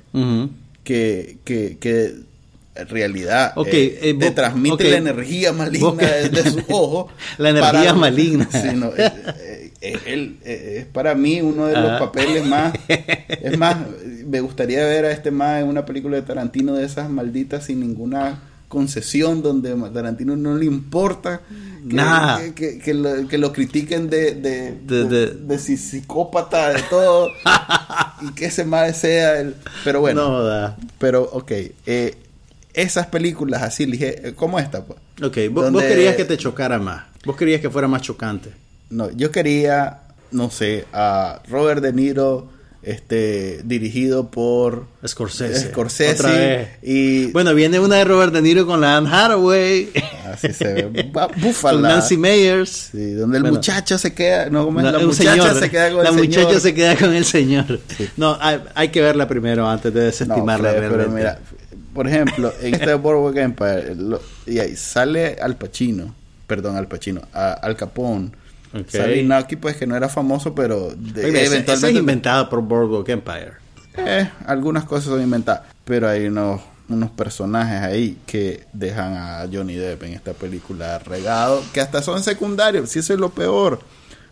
[0.83, 2.15] que que, que
[2.89, 7.11] realidad Ok, eh, eh, te transmite la energía maligna de, de sus ojos.
[7.37, 8.47] La energía para- maligna.
[8.51, 11.99] Sí, no, eh, eh, él, eh, es para mí uno de los Ah.
[11.99, 12.73] papeles más.
[13.41, 13.77] Es más,
[14.25, 17.79] me gustaría ver a este más en una película de Tarantino de esas malditas sin
[17.79, 21.41] ninguna concesión donde a Tarantino no le importa
[21.89, 25.77] que, que, que- que lo, que lo critiquen de de, De- de- de- de si-
[25.77, 27.29] psicópata de todo
[28.21, 30.75] y que ese más sea el pero bueno No da.
[30.99, 31.51] pero ok
[31.85, 32.15] eh,
[32.73, 37.05] esas películas así lige- como esta pues Ok, vos, querías que te chocara más.
[37.25, 38.51] Vos querías que fuera más chocante.
[38.89, 39.99] No, yo quería,
[40.31, 42.49] no sé, a Robert De Niro,
[42.83, 45.71] este, dirigido por Scorsese.
[45.71, 46.69] Scorsese Otra vez.
[46.81, 49.89] y Bueno, viene una de Robert De Niro con la Anne Hathaway.
[50.31, 51.81] así se ve, ba- con búfala.
[51.89, 52.89] Nancy Meyers.
[52.93, 53.57] Sí, donde el Bueno.
[53.57, 54.71] muchacho se queda, no.
[54.71, 55.59] No, la muchacha señor.
[55.59, 56.61] se queda con la el muchacha señor.
[56.61, 57.79] se queda con el señor.
[58.15, 61.15] No, hay, hay que verla primero antes de No, desestimarla Fred, pero realmente.
[61.19, 61.39] mira,
[61.93, 67.21] por ejemplo, en este Boardwalk Empire, lo- y ahí sale Al Pacino, perdón, Al Pacino,
[67.33, 68.31] a- Al Capone.
[68.73, 68.89] Ok.
[68.89, 72.61] Sale Inaki, pues que no era famoso, pero de- Oye, ese es eventualmente inventado por
[72.61, 73.53] Boardwalk Empire.
[73.97, 79.73] Eh, algunas cosas son inventadas, pero hay unos, unos personajes ahí que dejan a Johnny
[79.75, 83.79] Depp en esta película regado, que hasta son secundarios, si eso es lo peor.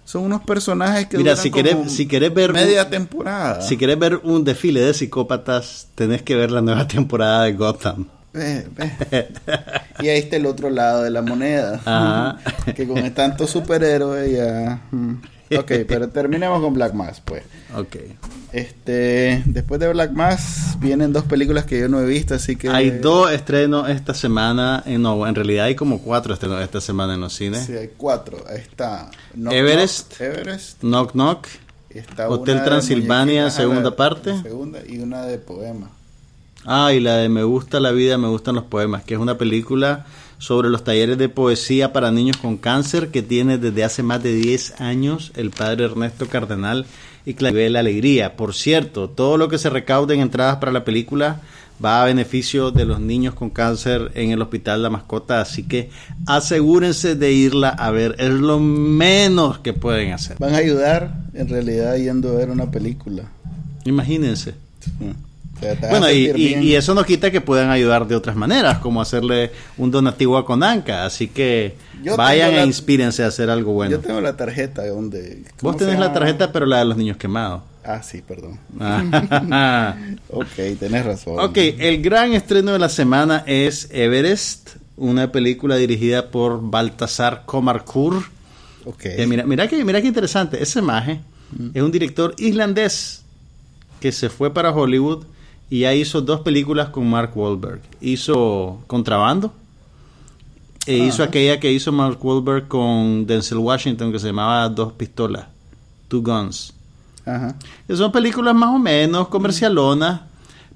[0.04, 3.62] son unos personajes que Mira, duran si como querés, si querés ver media temporada.
[3.62, 8.06] si querés ver un desfile de psicópatas, tenés que ver la nueva temporada de Gotham.
[8.36, 9.28] Ve, ve.
[10.02, 11.82] y ahí está el otro lado de la moneda.
[11.86, 12.38] Ajá.
[12.76, 14.82] que con tantos superhéroes ya.
[14.92, 15.14] mm.
[15.58, 17.44] Ok, pero terminemos con Black Mass, pues.
[17.76, 17.98] Ok.
[18.52, 22.70] Este, después de Black Mass vienen dos películas que yo no he visto, así que
[22.70, 27.16] Hay dos estrenos esta semana, eh, no, en realidad hay como cuatro estrenos esta semana
[27.16, 27.66] en los cines.
[27.66, 28.44] Sí, hay cuatro.
[28.50, 30.14] Ahí está Knock Everest.
[30.18, 30.80] Knock, Everest.
[30.82, 31.48] Knock Knock,
[31.90, 34.42] Está Hotel Transilvania, segunda parte.
[34.42, 35.90] Segunda y una de poema.
[36.66, 39.38] Ah, y la de Me gusta la vida, me gustan los poemas, que es una
[39.38, 40.06] película
[40.38, 44.34] sobre los talleres de poesía para niños con cáncer que tiene desde hace más de
[44.34, 46.86] 10 años el padre Ernesto Cardenal
[47.26, 48.36] y Claribel Alegría.
[48.36, 51.42] Por cierto, todo lo que se recaude en entradas para la película
[51.84, 55.90] va a beneficio de los niños con cáncer en el Hospital La Mascota, así que
[56.26, 60.38] asegúrense de irla a ver, es lo menos que pueden hacer.
[60.40, 63.24] Van a ayudar en realidad yendo a ver una película.
[63.84, 64.54] Imagínense.
[65.60, 69.52] Te Bueno, y, y- eso no quita que puedan ayudar de otras maneras, como hacerle
[69.78, 71.06] un donativo a Conanca.
[71.06, 73.92] Así que Yo vayan e inspírense a hacer algo bueno.
[73.92, 75.44] Yo tengo la tarjeta donde...
[75.60, 77.62] ¿cómo Vos tenés la tarjeta, pero la de los niños quemados.
[77.84, 78.60] Ah, sí, perdón.
[78.80, 79.96] Ah.
[80.30, 81.40] Ok, tenés razón.
[81.40, 88.24] ok, el gran estreno de la semana es Everest, una película dirigida por Baltasar Komarkur.
[88.86, 89.06] Ok.
[89.06, 90.62] Eh, mira, mira que mira qué interesante.
[90.62, 91.20] Ese maje
[91.74, 93.22] es un director islandés
[94.00, 95.26] que se fue para Hollywood
[95.70, 97.82] y ya hizo dos películas con Mark Wahlberg.
[98.02, 99.54] Hizo Contrabando
[100.86, 101.30] e hizo Ajá.
[101.30, 105.46] aquella que hizo Mark Wahlberg con Denzel Washington que se llamaba Dos Pistolas,
[106.08, 106.74] Two Guns.
[107.26, 107.56] Ajá.
[107.88, 110.22] Que son películas más o menos comercialonas,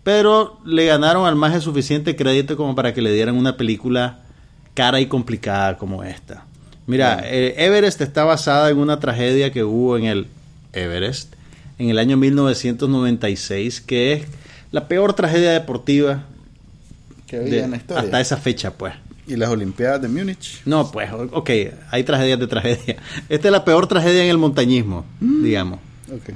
[0.03, 4.21] pero le ganaron al maje suficiente crédito como para que le dieran una película
[4.73, 6.45] cara y complicada como esta.
[6.87, 10.27] Mira, eh, Everest está basada en una tragedia que hubo en el
[10.73, 11.35] Everest
[11.77, 14.25] en el año 1996, que es
[14.71, 16.23] la peor tragedia deportiva
[17.27, 18.03] Que había de- en la historia.
[18.03, 18.93] hasta esa fecha, pues.
[19.27, 20.61] Y las Olimpiadas de Múnich.
[20.65, 21.49] No, pues, ok,
[21.91, 22.97] hay tragedias de tragedia.
[23.29, 25.79] Esta es la peor tragedia en el montañismo, digamos.
[26.11, 26.33] Ok.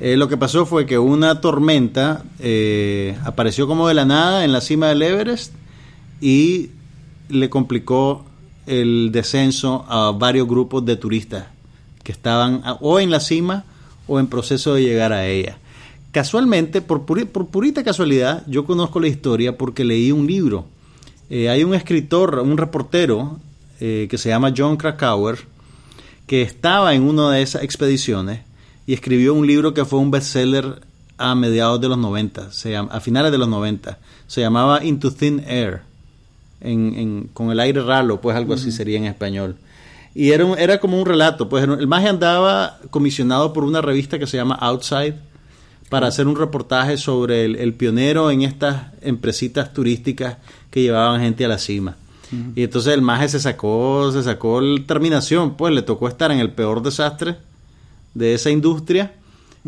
[0.00, 4.52] Eh, lo que pasó fue que una tormenta eh, apareció como de la nada en
[4.52, 5.52] la cima del Everest
[6.20, 6.70] y
[7.28, 8.24] le complicó
[8.66, 11.46] el descenso a varios grupos de turistas
[12.04, 13.64] que estaban a- o en la cima
[14.06, 15.56] o en proceso de llegar a ella.
[16.12, 20.66] Casualmente, por, puri- por purita casualidad, yo conozco la historia porque leí un libro.
[21.30, 23.38] Eh, hay un escritor, un reportero
[23.80, 25.38] eh, que se llama John Krakauer,
[26.26, 28.40] que estaba en una de esas expediciones
[28.86, 30.80] y escribió un libro que fue un bestseller
[31.18, 33.98] a mediados de los 90, se llama- a finales de los 90.
[34.26, 35.80] Se llamaba Into Thin Air,
[36.60, 39.56] en, en- con el aire ralo, pues algo así sería en español.
[40.14, 44.18] Y era, un- era como un relato, pues el maje andaba comisionado por una revista
[44.18, 45.14] que se llama Outside
[45.88, 50.36] para hacer un reportaje sobre el, el pionero en estas empresitas turísticas
[50.70, 51.96] que llevaban gente a la cima.
[52.54, 56.40] Y entonces el maje se sacó, se sacó la terminación, pues le tocó estar en
[56.40, 57.36] el peor desastre
[58.12, 59.14] de esa industria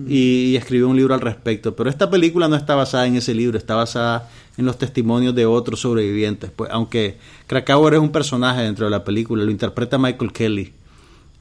[0.06, 1.74] y, y escribió un libro al respecto.
[1.74, 4.28] Pero esta película no está basada en ese libro, está basada
[4.58, 6.50] en los testimonios de otros sobrevivientes.
[6.54, 10.74] Pues, aunque Krakauer es un personaje dentro de la película, lo interpreta Michael Kelly,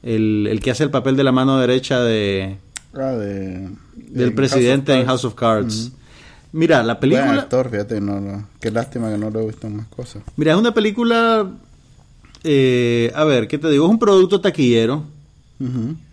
[0.02, 2.56] el, el que hace el papel de la mano derecha de,
[2.94, 5.92] Ah, de, del en presidente en House of Cards.
[6.52, 6.94] Mira, la.
[6.94, 7.34] Buen película...
[7.42, 8.48] actor, fíjate, no, no.
[8.60, 10.22] Qué lástima que no le gustan más cosas.
[10.36, 11.48] Mira, es una película...
[12.42, 13.84] eh, a ver, ¿qué te digo?
[13.86, 15.04] Es un producto taquillero.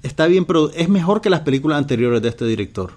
[0.04, 2.92] Está bien, pero es mejor que las películas anteriores de este director.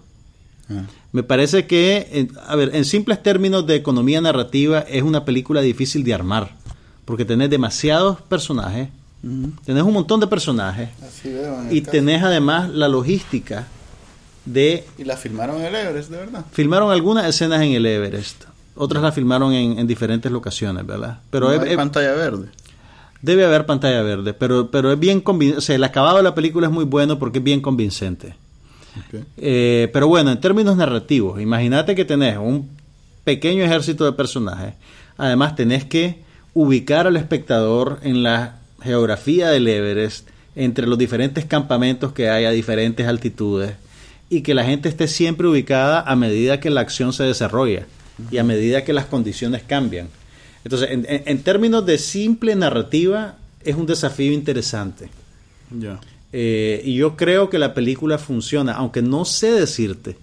[0.69, 0.83] Ah.
[1.13, 5.61] Me parece que, en- a ver, en simples términos de economía narrativa, es una película
[5.61, 6.57] difícil de armar.
[7.05, 8.89] Porque tenés demasiados personajes,
[9.65, 11.93] Tenés un montón de personajes, Así veo y caso.
[11.93, 13.67] tenés además la logística
[14.47, 14.87] de...
[14.97, 16.45] Y la filmaron en el Everest, de verdad.
[16.53, 21.19] Filmaron algunas escenas en el Everest, otras las filmaron en, en diferentes locaciones, ¿verdad?
[21.31, 22.49] Pero No hay pantalla verde.
[23.21, 26.35] debe haber pantalla verde, pero, pero es bien convincente, o sea, el acabado de la
[26.35, 28.35] película es muy bueno porque es bien convincente.
[29.37, 32.69] Eh, pero bueno, en términos narrativos, imagínate que tenés un
[33.25, 34.75] pequeño ejército de personajes.
[35.19, 36.23] Además, tenés que
[36.55, 42.51] ubicar al espectador en la geografía del Everest, entre los diferentes campamentos que hay a
[42.51, 43.73] diferentes altitudes,
[44.29, 47.87] y que la gente esté siempre ubicada a medida que la acción se desarrolla
[48.31, 50.09] y a medida que las condiciones cambian.
[50.65, 55.09] Entonces, en, términos de simple narrativa, es un desafío interesante.
[56.33, 60.17] Eh, y yo creo que la película funciona, aunque no sé decirte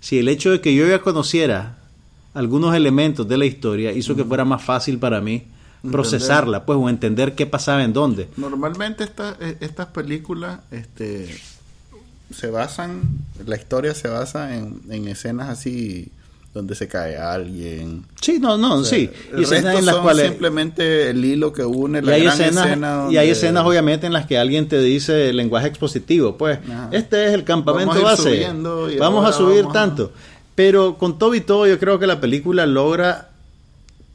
[0.00, 1.78] si el hecho de que yo ya conociera
[2.34, 5.44] algunos elementos de la historia hizo que fuera más fácil para mí
[5.90, 8.28] procesarla, pues, o entender qué pasaba en dónde.
[8.36, 11.34] Normalmente esta- eh, estas películas este,
[12.34, 13.02] se basan,
[13.46, 16.10] la historia se basa en, en escenas así
[16.54, 18.04] donde se cae alguien.
[18.20, 19.10] Sí, no, no, O sea, sí.
[19.36, 22.34] Y escenas en las son cuales simplemente el hilo que une y la hay gran
[22.40, 26.36] escenas escena y hay escenas obviamente en las que alguien te dice el lenguaje expositivo,
[26.36, 26.90] pues, Ajá.
[26.92, 28.22] este es el campamento Vamos base.
[28.22, 30.12] subiendo y Vamos a subir vamos a- tanto.
[30.54, 33.30] Pero con todo y todo yo creo que la película logra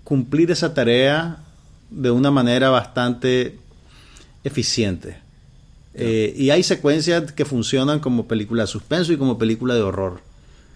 [0.03, 1.39] cumplir esa tarea
[1.89, 3.58] de una manera bastante
[4.43, 5.17] eficiente.
[5.93, 10.21] Eh, y hay secuencias que funcionan como película de suspenso y como película de horror.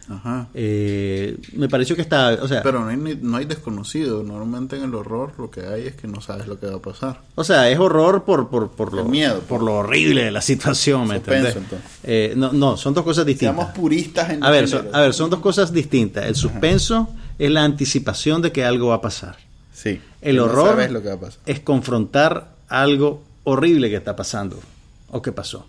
[0.09, 0.47] Ajá.
[0.53, 4.23] Eh, me pareció que está, o sea, Pero no hay, no hay desconocido.
[4.23, 6.81] Normalmente en el horror lo que hay es que no sabes lo que va a
[6.81, 7.21] pasar.
[7.35, 11.07] O sea, es horror por, por, por, lo, miedo, por lo horrible de la situación,
[11.07, 11.55] ¿me entiendes?
[12.03, 13.55] Eh, no, no, son dos cosas distintas.
[13.55, 16.25] Seamos puristas en A ver, son, a ver, son dos cosas distintas.
[16.25, 19.37] El suspenso es la anticipación de que algo va a pasar.
[19.81, 19.99] Sí.
[20.21, 21.39] El no horror sabes lo que va a pasar.
[21.45, 24.59] es confrontar algo horrible que está pasando
[25.09, 25.65] o que pasó.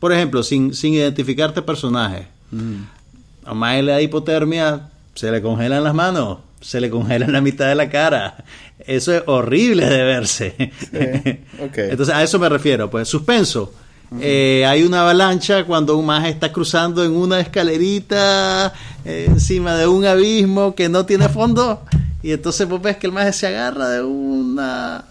[0.00, 2.28] Por ejemplo, sin, sin identificarte personaje.
[3.44, 7.68] A Mae le da hipotermia, se le congelan las manos, se le congelan la mitad
[7.68, 8.44] de la cara.
[8.78, 10.54] Eso es horrible de verse.
[11.76, 12.90] Entonces, a eso me refiero.
[12.90, 13.72] Pues, suspenso.
[14.20, 18.72] Eh, hay una avalancha cuando un maje está cruzando en una escalerita
[19.04, 21.82] eh, encima de un abismo que no tiene fondo.
[22.24, 25.04] Y entonces vos ves que el maje se agarra de una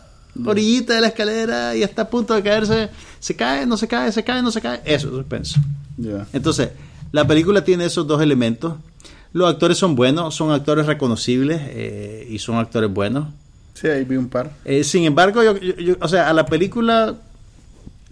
[0.46, 2.90] orillita de la escalera y está a punto de caerse.
[3.20, 4.82] Se cae, no se cae, se cae, no se cae.
[4.84, 5.60] Eso es suspenso.
[5.98, 6.26] Ya.
[6.34, 6.70] Entonces,
[7.12, 8.74] la película tiene esos dos elementos.
[9.32, 13.28] Los actores son buenos, son actores reconocibles eh, y son actores buenos.
[13.76, 14.52] Sí, ahí vi un par.
[14.66, 17.16] Eh, sin embargo, yo, yo- yo- o sea, a la película,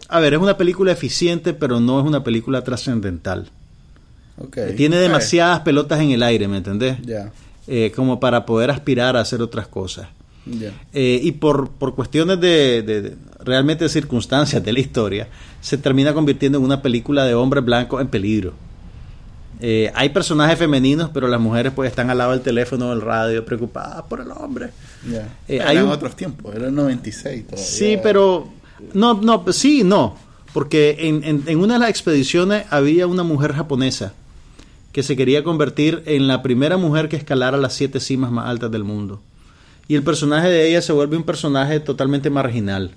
[0.10, 3.50] a ver, es una película eficiente, pero no es una película trascendental.
[4.76, 6.98] Tiene demasiadas pelotas en el aire, ¿me entendés?
[7.04, 7.32] Ya.
[7.68, 10.08] Eh, como para poder aspirar a hacer otras cosas.
[10.94, 15.28] Eh, y por, por cuestiones de, de- de- realmente circunstancias de la historia,
[15.62, 18.54] se termina convirtiendo en una película de hombres blancos en peligro.
[19.60, 23.46] Eh, hay personajes femeninos, pero las mujeres pues están al lado del teléfono del radio
[23.46, 24.72] preocupadas por el hombre.
[25.08, 25.20] Ya.
[25.48, 27.64] Eh, Eran hay un- otros tiempos, era el 96 todavía.
[27.64, 28.48] Sí, pero
[28.96, 30.18] no, no, sí, no,
[30.54, 34.14] porque en, en- en una de las expediciones había una mujer japonesa
[34.92, 38.72] que se quería convertir en la primera mujer que escalara las siete cimas más altas
[38.72, 39.22] del mundo.
[39.88, 42.92] Y el personaje de ella se vuelve un personaje totalmente marginal.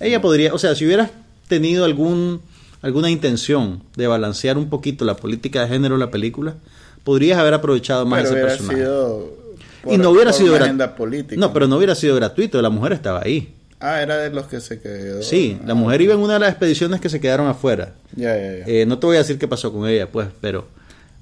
[0.00, 1.10] Ella podría, o sea, si hubieras
[1.48, 2.40] tenido algún
[2.82, 6.54] alguna intención de balancear un poquito la política de género en la película,
[7.02, 8.76] podrías haber aprovechado más Pero ese personaje.
[8.76, 9.32] sido
[9.90, 11.40] y no hubiera sido una gra- agenda política.
[11.40, 13.54] No, pero no hubiera sido gratuito, la mujer estaba ahí.
[13.80, 15.22] Ah, era de los que se quedó.
[15.22, 17.94] Sí, la Ah, mujer iba en una de las expediciones que se quedaron afuera.
[18.16, 18.64] Ya, ya, ya.
[18.66, 20.66] Eh, no te voy a decir qué pasó con ella, pues, pero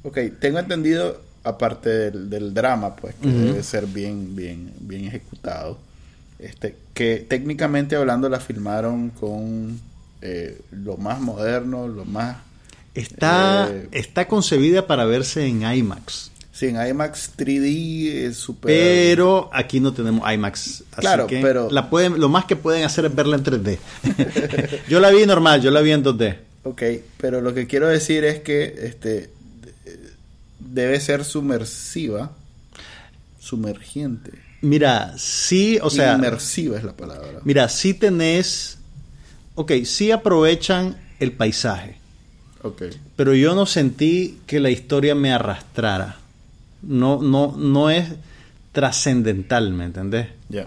[0.04, 5.78] Ok, tengo entendido, aparte del, del drama, pues, que debe ser bien, bien, bien ejecutado,
[6.38, 9.80] este, que técnicamente hablando la filmaron con
[10.20, 12.36] eh, lo más moderno, lo más...
[12.94, 16.30] está, Eh, está concebida para verse en IMAX.
[16.52, 18.70] Sí, en IMAX 3D es súper...
[18.72, 20.82] Pero aquí no tenemos IMAX.
[20.92, 23.78] Así Claro, que pero- la pueden, lo más que pueden hacer es verla en 3D.
[24.88, 26.36] yo la vi normal, yo la vi en 2D.
[26.64, 26.82] Ok,
[27.18, 29.30] pero lo que quiero decir es que este
[30.72, 32.32] debe ser sumersiva,
[33.38, 34.32] sumergiente.
[34.62, 37.40] Mira, sí, o sea, inmersiva es la palabra.
[37.44, 38.78] mira, sí tenés,
[39.54, 41.96] ok, sí aprovechan el paisaje.
[42.64, 42.82] Ok.
[43.16, 46.18] pero yo no sentí que la historia me arrastrara.
[46.82, 48.08] No, no, no es
[48.70, 50.28] trascendental, ¿me entendés?
[50.48, 50.66] Ya.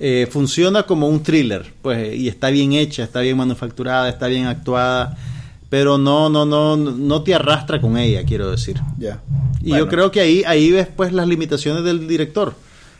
[0.00, 4.46] Eh, funciona como un thriller, pues, y está bien hecha, está bien manufacturada, está bien
[4.46, 5.16] actuada,
[5.74, 8.80] pero no, no, no, no te arrastra con ella, quiero decir.
[8.96, 9.20] Ya.
[9.60, 12.54] Y Bueno, yo creo que ahí, ahí ves pues las limitaciones del director.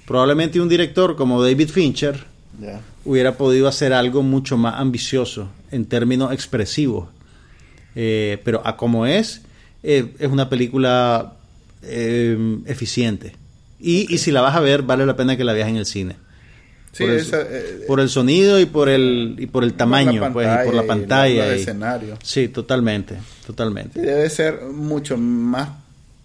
[0.09, 2.25] Probablemente un director como David Fincher
[2.61, 2.81] Ya.
[3.05, 7.11] hubiera podido hacer algo mucho más ambicioso en términos expresivos.
[7.95, 9.43] Eh, pero a como es,
[9.85, 11.35] eh, es una película
[11.83, 13.37] eh, eficiente.
[13.79, 15.87] Y, y si la vas a ver, vale la pena que la veas en el
[15.87, 16.17] cine.
[16.95, 20.21] Sí, por, el, esa, eh, por el sonido y por el, y por el tamaño,
[20.21, 21.55] la pues, y por la y pantalla.
[21.57, 22.19] y- escenarios.
[22.23, 24.01] sí, totalmente, Sí, totalmente.
[24.01, 25.71] debe ser mucho más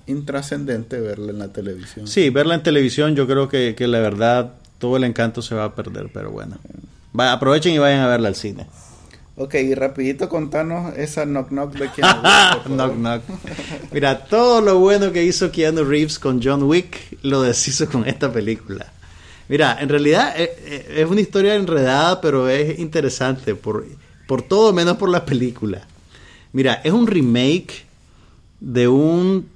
[0.07, 2.07] intrascendente verla en la televisión.
[2.07, 5.65] Sí, verla en televisión yo creo que, que la verdad todo el encanto se va
[5.65, 6.57] a perder, pero bueno.
[7.17, 8.67] Va, aprovechen y vayan a verla al cine.
[9.35, 13.21] Ok, y rapidito contanos esa knock knock de Keanu Reeves, por knock knock.
[13.93, 18.31] Mira, todo lo bueno que hizo Keanu Reeves con John Wick lo deshizo con esta
[18.31, 18.91] película.
[19.49, 23.85] Mira, en realidad eh, eh, es una historia enredada, pero es interesante por,
[24.27, 25.85] por todo menos por la película.
[26.53, 27.85] Mira, es un remake
[28.61, 29.49] de un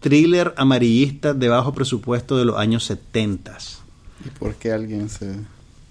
[0.00, 3.56] thriller amarillista de bajo presupuesto de los años 70.
[4.26, 5.34] ¿Y por qué alguien se...?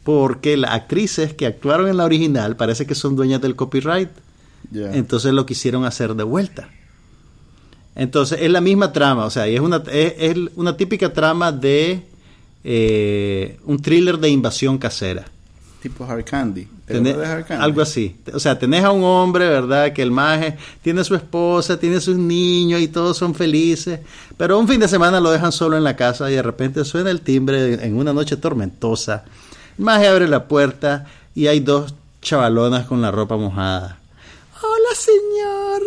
[0.06, 4.12] porque las actrices que actuaron en la original parece que son dueñas del copyright.
[4.72, 6.70] Entonces lo quisieron hacer de vuelta.
[7.96, 12.04] Entonces es la misma trama, o sea, es una, es, es una típica trama de
[12.68, 15.24] eh, un thriller de invasión casera.
[15.84, 16.68] Tipo Hard Candy.
[16.88, 17.64] ¿Te Tenés- acuerdas de Hard Candy?
[17.64, 18.16] algo así.
[18.34, 19.94] O sea, tenés a un hombre, ¿verdad?
[19.94, 24.00] Que el maje tiene su esposa, tiene sus niños y todos son felices.
[24.36, 27.12] Pero un fin de semana lo dejan solo en la casa y de repente suena
[27.12, 29.26] el timbre en una noche tormentosa.
[29.78, 31.06] El maje abre la puerta
[31.36, 31.94] y hay dos
[32.24, 34.00] chavalonas con la ropa mojada.
[34.64, 35.82] Hola, señor.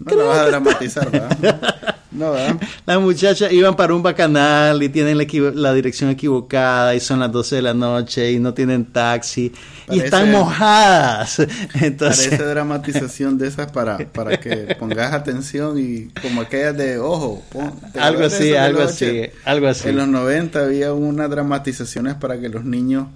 [0.00, 1.96] No lo vas a dramatizar, ¿verdad?
[2.10, 2.56] No, ¿verdad?
[2.86, 5.24] Las muchachas iban para un bacanal y tienen la,
[5.54, 9.52] la dirección equivocada y son las 12 de la noche y no tienen taxi
[9.90, 11.38] y están mojadas.
[11.80, 17.42] Entonces, Parece dramatización de esas para, para que pongas atención y como aquellas de ojo.
[17.52, 19.36] pon- ¿te algo así, algo así, 80?
[19.44, 19.88] algo así.
[19.88, 23.06] En los 90 había unas dramatizaciones para que los niños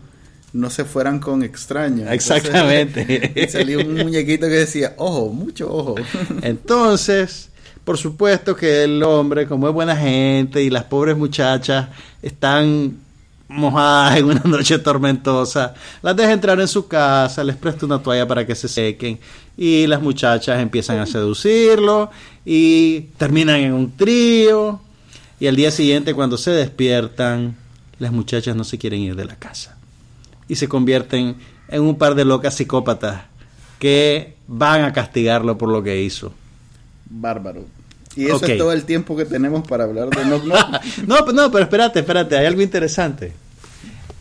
[0.54, 2.08] no se fueran con extraños.
[2.10, 3.32] Entonces, Exactamente.
[3.44, 5.96] y salía un muñequito que decía, ojo, mucho ojo.
[6.42, 7.50] Entonces,
[7.82, 11.88] por supuesto que el hombre, como es buena gente y las pobres muchachas
[12.22, 12.98] están
[13.48, 18.26] mojadas en una noche tormentosa, las deja entrar en su casa, les presta una toalla
[18.26, 19.18] para que se sequen
[19.56, 22.12] y las muchachas empiezan a seducirlo
[22.44, 24.80] y terminan en un trío
[25.40, 27.56] y al día siguiente cuando se despiertan,
[27.98, 29.76] las muchachas no se quieren ir de la casa
[30.48, 31.36] y se convierten
[31.68, 33.22] en un par de locas psicópatas
[33.78, 36.32] que van a castigarlo por lo que hizo.
[37.08, 37.64] Bárbaro.
[38.16, 40.84] Y eso es todo el tiempo que tenemos para hablar de Knock Knock.
[41.06, 43.32] no, pero- no, pero espérate, espérate, hay algo interesante.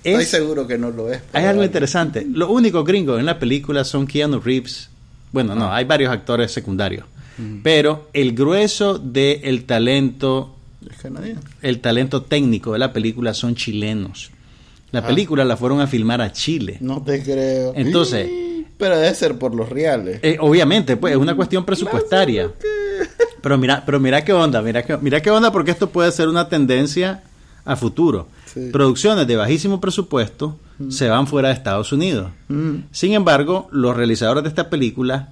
[0.04, 1.22] Estoy Es- seguro que no lo es.
[1.32, 2.26] hay algo interesante.
[2.30, 4.90] Lo único gringo en la película son Keanu Reeves.
[5.32, 7.06] Bueno, no, hay varios actores secundarios.
[7.64, 10.56] Pero el grueso del talento,
[10.88, 11.42] Es canadiense.
[11.64, 14.30] el talento técnico de la película son chilenos.
[14.94, 15.08] La Ah.
[15.08, 16.78] película la fueron a filmar a Chile.
[16.80, 17.74] No te creo.
[17.76, 18.30] Entonces-
[18.78, 20.20] Pero debe ser por los reales.
[20.24, 22.50] Eh, obviamente, pues es una cuestión presupuestaria.
[23.42, 26.28] Pero mira, pero mira qué onda, mira qué, mira qué onda porque esto puede ser
[26.30, 27.24] una tendencia
[27.66, 28.28] a futuro.
[28.54, 28.70] Sí.
[28.72, 30.58] Producciones de bajísimo presupuesto
[30.90, 32.32] se van fuera de Estados Unidos.
[32.50, 32.76] Mm.
[32.92, 35.30] Sin embargo, los realizadores de esta película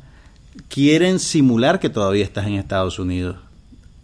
[0.69, 3.37] quieren simular que todavía estás en Estados Unidos.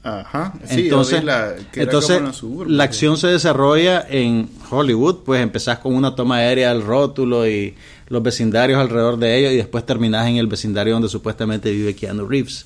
[0.08, 0.53] Ajá.
[0.64, 2.22] Sí, entonces, la, entonces
[2.66, 7.76] la acción se desarrolla en Hollywood, pues empezás con una toma aérea al rótulo y
[8.08, 12.26] los vecindarios alrededor de ellos y después terminás en el vecindario donde supuestamente vive Keanu
[12.26, 12.66] Reeves.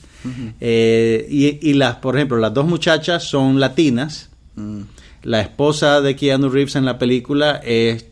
[0.60, 4.30] Eh, y, y las, por ejemplo, las dos muchachas son latinas.
[4.56, 4.82] Mm.
[5.24, 8.06] La esposa de Keanu Reeves en la película es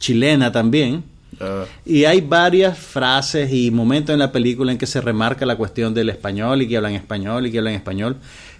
[0.00, 1.04] chilena también.
[1.40, 5.56] Ah, Y hay varias frases y momentos en la película en que se remarca la
[5.56, 8.16] cuestión del español y que hablan español y que hablan español.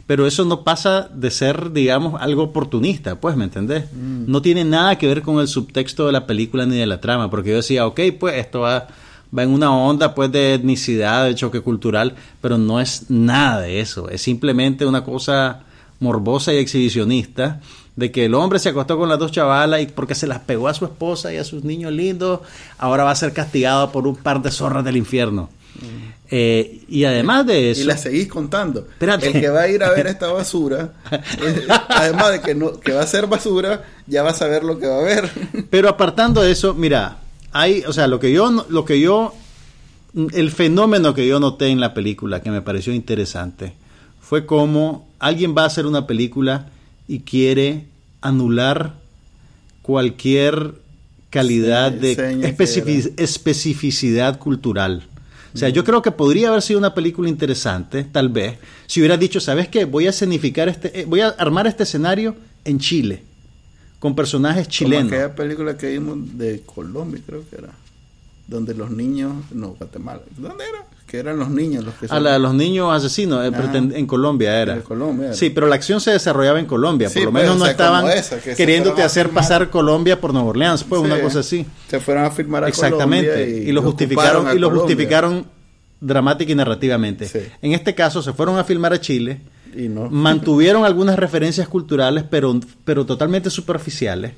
[0.07, 3.85] Pero eso no pasa de ser, digamos, algo oportunista, pues, ¿me entendés?
[3.93, 7.31] No tiene nada que ver con el subtexto de la película ni de la trama,
[7.31, 8.89] porque yo decía, ok, pues esto va,
[9.37, 13.81] va en una onda, pues, de etnicidad, de choque cultural, pero no es nada de
[13.81, 14.09] eso.
[14.09, 15.61] Es simplemente una cosa
[16.01, 17.61] morbosa y exhibicionista
[17.97, 20.69] de que el hombre se acostó con las dos chavalas y porque se las pegó
[20.69, 22.41] a su esposa y a sus niños lindos,
[22.79, 25.51] ahora va a ser castigado por un par de zorras del infierno.
[26.31, 28.81] Eh, y además de eso, y la seguís contando.
[28.81, 29.27] Espérate.
[29.27, 30.93] El que va a ir a ver esta basura,
[31.89, 34.87] además de que, no, que va a ser basura, ya va a saber lo que
[34.87, 35.31] va a ver.
[35.71, 37.19] pero apartando de eso, mira,
[37.53, 39.35] hay, o sea, lo que yo, lo que yo,
[40.15, 43.75] el fenómeno que yo noté en la película que me pareció interesante
[44.21, 46.71] fue como alguien va a hacer una película
[47.07, 47.85] y quiere
[48.23, 48.95] anular
[49.83, 50.75] cualquier
[51.29, 52.55] calidad de
[53.19, 55.07] especificidad cultural.
[55.55, 59.17] O sea, yo creo que podría haber sido una película interesante, tal vez, si hubiera
[59.17, 59.85] dicho, ¿sabes qué?
[59.85, 62.35] Voy a escenificar este, eh, voy a armar este escenario
[62.65, 63.23] en Chile,
[63.99, 65.13] con personajes Como chilenos.
[65.13, 67.69] aquella película que vimos de Colombia, creo que era.
[68.53, 70.21] Donde los niños, no, Guatemala.
[70.37, 70.85] ¿Dónde era?
[71.07, 73.51] Que eran los niños los que A la los niños asesinos, Ajá.
[73.63, 74.75] preten- en Colombia era.
[74.75, 75.35] En Colombia era.
[75.35, 77.09] Sí, pero la acción se desarrollaba en Colombia.
[77.09, 79.43] Sí, por lo pues, menos no estaban esa, que queriéndote hacer filmar.
[79.43, 81.65] pasar Colombia por Nueva Orleans, pues una cosa así.
[81.89, 83.31] Se fueron a filmar a Exactamente.
[83.33, 84.81] Colombia Y, lo justificaron y lo Colombia.
[84.83, 85.47] justificaron
[86.01, 87.27] dramática y narrativamente.
[87.29, 87.39] Sí.
[87.63, 89.41] En este caso se fueron a filmar a Chile,
[89.75, 90.11] Y no.
[90.11, 94.33] mantuvieron algunas referencias culturales, pero, pero totalmente superficiales.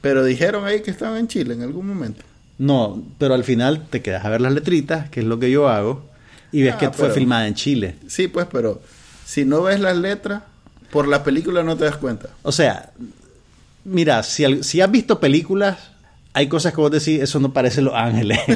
[0.00, 2.22] Pero dijeron ahí que estaban en Chile en algún momento.
[2.58, 5.68] No, pero al final te quedas a ver las letritas, que es lo que yo
[5.68, 6.04] hago,
[6.52, 7.96] y ves Ah, que fue filmada en Chile.
[8.08, 8.82] Sí, pues, pero
[9.24, 10.42] si no ves las letras,
[10.90, 12.30] por la película no te das cuenta.
[12.42, 12.90] O sea,
[13.84, 15.78] mira, si, si has visto películas,
[16.34, 18.38] hay cosas que vos decís, eso no parece Los Ángeles.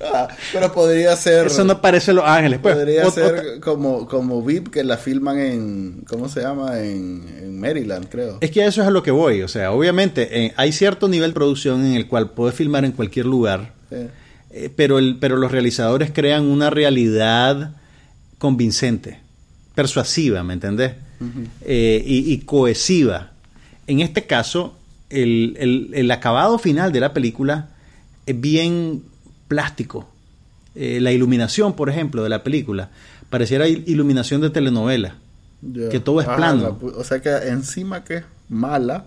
[0.00, 1.46] Ah, pero podría ser.
[1.46, 2.60] eso no parece Los Ángeles.
[2.62, 6.04] Pues, podría ser como, como VIP que la filman en.
[6.08, 6.80] ¿Cómo se llama?
[6.80, 8.38] En, en Maryland, creo.
[8.40, 9.42] Es que a eso es a lo que voy.
[9.42, 12.92] O sea, obviamente eh, hay cierto nivel de producción en el cual puedes filmar en
[12.92, 14.08] cualquier lugar, Eh,
[14.50, 17.72] eh, pero, el, pero los realizadores crean una realidad
[18.38, 19.20] convincente,
[19.74, 20.92] persuasiva, ¿me entendés?
[21.62, 23.32] Eh, y, y cohesiva.
[23.86, 24.75] En este caso,
[25.10, 27.68] el, el- el acabado final de la película
[28.26, 29.02] es bien
[29.48, 30.08] plástico.
[30.74, 32.90] Eh, la iluminación, por ejemplo, de la película,
[33.30, 35.16] pareciera il- iluminación de telenovela.
[35.90, 36.78] Que todo es plano.
[36.82, 39.06] la o sea que encima que es mala,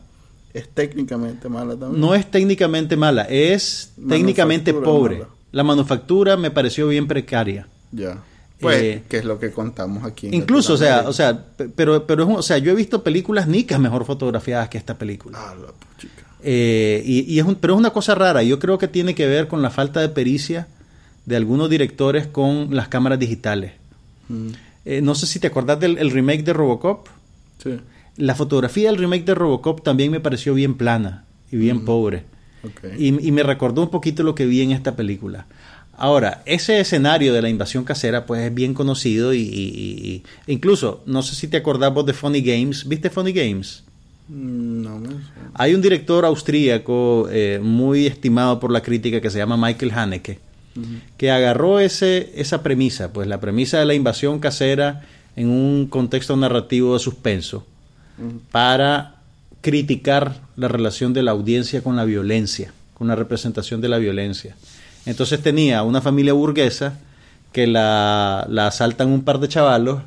[0.54, 2.02] es técnicamente mala también.
[2.02, 5.18] No es técnicamente mala, es técnicamente pobre.
[5.20, 5.30] mala.
[5.52, 7.68] La manufactura me pareció bien precaria.
[7.92, 8.18] Ya.
[8.60, 10.28] Pues, Eh, que es lo que contamos aquí.
[10.28, 12.76] en Incluso, o sea, o sea, pe- pero, pero es un- o sea, yo he
[12.76, 15.38] visto películas nicas mejor fotografiadas que esta película.
[15.40, 15.68] Ah, la.
[16.42, 18.44] Eh, y, y es un, pero es una cosa rara.
[18.44, 20.68] Yo creo que tiene que ver con la falta de pericia
[21.26, 23.74] de algunos directores con las cámaras digitales.
[24.30, 24.48] Mm,
[24.86, 27.08] Eh, no sé si te acordás del el remake de Robocop.
[27.64, 27.78] sí.
[28.16, 32.24] La fotografía del remake de Robocop también me pareció bien plana y bien pobre.
[32.64, 32.98] Ok.
[32.98, 35.46] Y, y me recordó un poquito lo que vi en esta película.
[36.00, 41.04] Ahora, ese escenario de la invasión casera, pues es bien conocido y, y- y- incluso,
[41.06, 42.88] no sé si te acordás vos de Funny Games.
[42.88, 43.84] ¿Viste Funny Games?
[44.30, 45.52] Mm, No suena.
[45.56, 50.40] Hay un director austríaco eh, muy estimado por la crítica que se llama Michael Haneke,
[51.18, 56.38] que agarró ese, esa premisa, pues la premisa de la invasión casera en un contexto
[56.38, 57.66] narrativo de suspenso,
[58.52, 59.16] para
[59.62, 64.56] criticar la relación de la audiencia con la violencia, con la representación de la violencia.
[65.06, 67.00] Entonces tenía una familia burguesa
[67.52, 70.02] que la, la asaltan un par de chavalos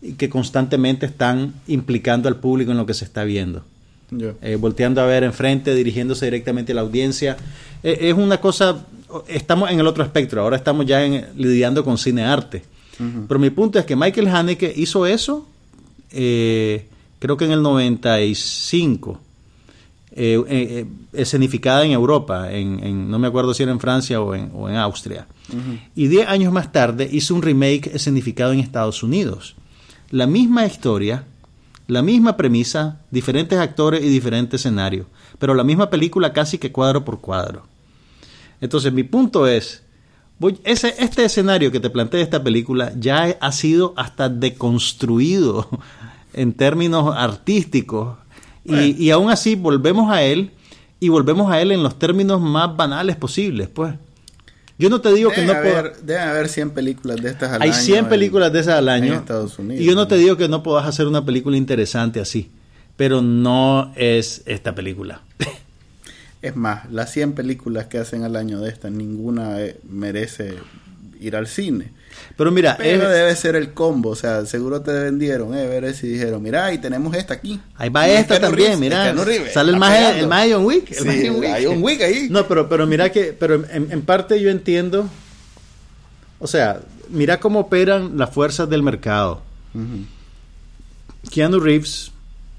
[0.00, 3.64] y que constantemente están implicando al público en lo que se está viendo
[4.40, 7.36] eh, volteando a ver enfrente, dirigiéndose directamente a la audiencia.
[7.82, 8.84] Eh, es una cosa,
[9.26, 12.62] estamos en el otro espectro, ahora estamos ya en- lidiando con cine-arte.
[13.28, 15.46] Pero mi punto es que Michael Haneke hizo eso,
[16.12, 16.86] eh,
[17.18, 19.20] creo que en el 95,
[20.16, 24.20] eh, eh, eh, escenificada en Europa, en, en- no me acuerdo si era en Francia
[24.20, 25.26] o en, o en Austria.
[25.94, 29.54] Y 10 años más tarde hizo un remake escenificado en Estados Unidos.
[30.10, 31.24] La misma historia,
[31.86, 35.06] la misma premisa, diferentes actores y diferente escenario,
[35.38, 37.66] pero la misma película casi que cuadro por cuadro.
[38.60, 39.82] Entonces mi punto es,
[40.38, 45.68] voy- ese, este escenario que te plantea esta película ya ha sido hasta deconstruido
[46.32, 48.16] en términos artísticos
[48.68, 50.50] y, y aún así volvemos a él
[51.00, 53.94] y volvemos a él en los términos más banales posibles, pues.
[54.78, 55.78] Yo no te digo que no puedo...
[55.78, 58.74] haber, deben haber 100 películas de estas al Hay año 100 en- películas de esas
[58.74, 59.14] al año.
[59.14, 59.82] en Estados Unidos.
[59.82, 62.50] Y yo no te digo que no puedas hacer una película interesante así.
[62.98, 65.22] Pero no es esta película.
[66.42, 70.54] Es más, las 100 películas que hacen al año de estas, ninguna eh, merece
[71.20, 71.90] ir al cine.
[72.36, 75.94] Pero mira, Pero es- debe ser el combo, o sea, seguro te vendieron, eh, ver
[75.94, 77.60] si dijeron, mira, y tenemos esta aquí.
[77.76, 79.12] ahí va Y es esta también, Reeves, mira.
[79.12, 80.90] Reeves, Sale el más el más John Wick.
[80.92, 81.50] el Sí, más John Wick.
[81.50, 82.28] hay un Wick ahí.
[82.30, 85.08] No, pero, pero mira que, pero en, en parte yo entiendo,
[86.38, 89.42] o sea, mira cómo operan las fuerzas del mercado.
[91.30, 92.12] Keanu Reeves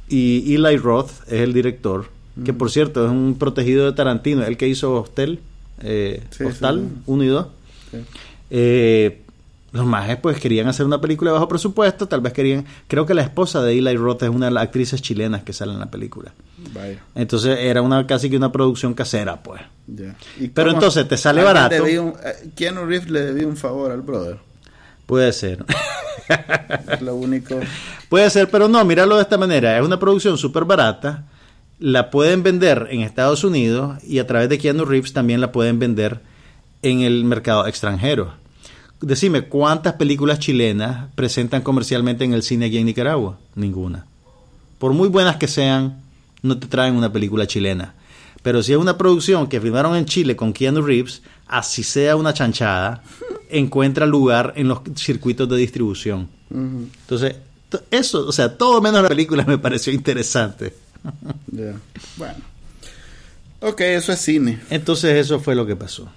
[0.09, 2.09] y Eli Roth es el director,
[2.45, 5.39] que por cierto es un protegido de Tarantino, el que hizo Hostel,
[5.81, 7.01] eh, Sí, Hostal sí.
[7.05, 7.47] 1 y 2.
[7.91, 7.97] Sí.
[8.49, 9.21] Eh,
[9.71, 13.13] los majes pues querían hacer una película de bajo presupuesto, tal vez querían, creo que
[13.13, 15.91] la esposa de Eli Roth es una de las actrices chilenas que sale en la
[15.91, 16.33] película.
[16.73, 19.61] Vaya, Entonces era una casi que una producción casera, pues.
[19.87, 20.15] ya.
[20.39, 21.83] ¿Y Pero entonces, ¿te sale barato?
[21.83, 24.37] un- eh, Keanu Reeves le debía un favor al brother.
[25.05, 25.63] Puede ser.
[26.91, 27.59] Es lo único.
[28.09, 29.77] Puede ser, pero no, míralo de esta manera.
[29.77, 31.25] Es una producción súper barata.
[31.79, 35.77] La pueden vender en Estados Unidos y a través de Keanu Reeves también la pueden
[35.79, 36.19] vender
[36.81, 38.33] en el mercado extranjero.
[39.01, 43.37] Decime, ¿cuántas películas chilenas presentan comercialmente en el cine aquí en Nicaragua?
[43.55, 44.05] Ninguna.
[44.79, 46.01] Por muy buenas que sean,
[46.41, 47.93] no te traen una película chilena.
[48.41, 52.33] Pero si es una producción que filmaron en Chile con Keanu Reeves, así sea una
[52.33, 53.03] chanchada,
[53.49, 56.29] encuentra lugar en los circuitos de distribución.
[56.49, 57.35] Entonces,
[57.91, 60.73] eso, o sea, todo menos la película me pareció interesante.
[62.15, 62.35] Bueno.
[63.59, 64.59] Ok, eso es cine.
[64.69, 66.07] Entonces, eso fue lo que pasó.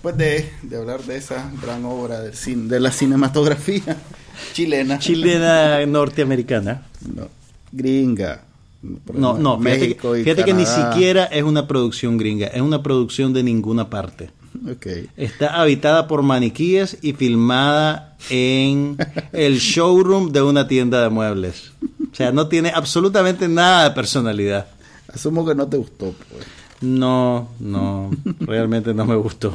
[0.00, 3.98] Después de, de hablar de esa gran obra del cine, de la cinematografía
[4.54, 4.98] chilena.
[4.98, 6.86] Chilena norteamericana.
[7.14, 7.28] No,
[7.70, 8.44] gringa.
[9.12, 12.62] No, no, fíjate, México que, y fíjate que ni siquiera es una producción gringa, es
[12.62, 14.30] una producción de ninguna parte.
[15.18, 18.96] Está habitada por maniquíes y filmada en
[19.32, 21.72] el showroom de una tienda de muebles.
[22.10, 24.66] O sea, no tiene absolutamente nada de personalidad.
[25.12, 26.46] Asumo que no te gustó, pues.
[26.80, 29.54] No, no, realmente no me gustó.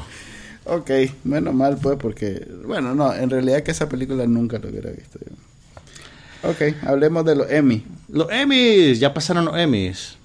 [0.65, 0.91] Ok,
[1.23, 2.47] menos mal, pues, porque.
[2.65, 6.49] Bueno, no, en realidad que esa película nunca lo hubiera visto yo.
[6.49, 7.83] Ok, hablemos de los Emmy.
[8.09, 10.17] Los Emmys, ya pasaron los Emmys.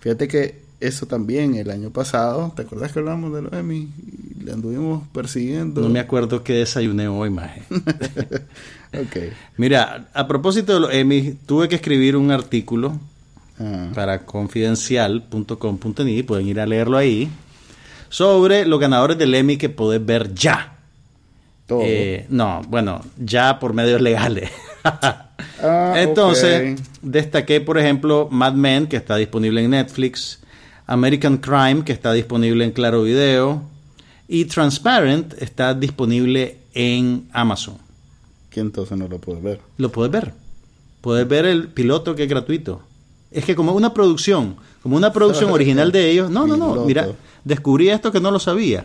[0.00, 3.88] Fíjate que eso también el año pasado, ¿te acuerdas que hablamos de los Emmy?
[4.38, 5.80] Y le anduvimos persiguiendo.
[5.80, 7.62] No me acuerdo qué desayuné hoy, maje.
[7.70, 9.32] ok.
[9.56, 12.98] Mira, a propósito de los Emmys, tuve que escribir un artículo
[13.58, 17.30] Ah, para confidencial.com.ni, pueden ir a leerlo ahí,
[18.08, 20.78] sobre los ganadores del Emmy que podés ver ya.
[21.66, 21.80] todo.
[21.82, 24.50] Eh, no, bueno, ya por medios legales.
[25.62, 26.86] Ah, Entonces, ok.
[27.02, 30.40] destaqué, por ejemplo, Mad Men, que está disponible en Netflix,
[30.86, 33.62] American Crime, que está disponible en Claro Video,
[34.28, 37.76] y Transparent está disponible en Amazon.
[38.50, 39.60] Que entonces no lo puedo ver.
[39.78, 40.32] Lo puedes ver.
[41.00, 42.82] Puedes ver el piloto que es gratuito.
[43.30, 47.08] Es que como una producción, como una producción original de ellos, no, no, no, mira,
[47.46, 48.84] descubrí esto que no lo sabía.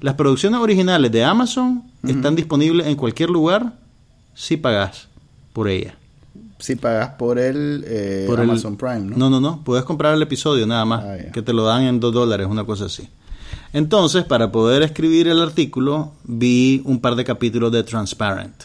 [0.00, 3.72] Las producciones originales de Amazon están disponibles en cualquier lugar
[4.34, 5.06] si pagas
[5.52, 5.94] por ella.
[6.58, 9.16] Si pagas por el, eh, Por el- Amazon Prime, ¿no?
[9.16, 9.62] No, no, no.
[9.64, 12.64] Puedes comprar el episodio nada más, Ah, que te lo dan en dos dólares, una
[12.64, 13.08] cosa así.
[13.72, 18.64] Entonces, para poder escribir el artículo, vi un par de capítulos de Transparent,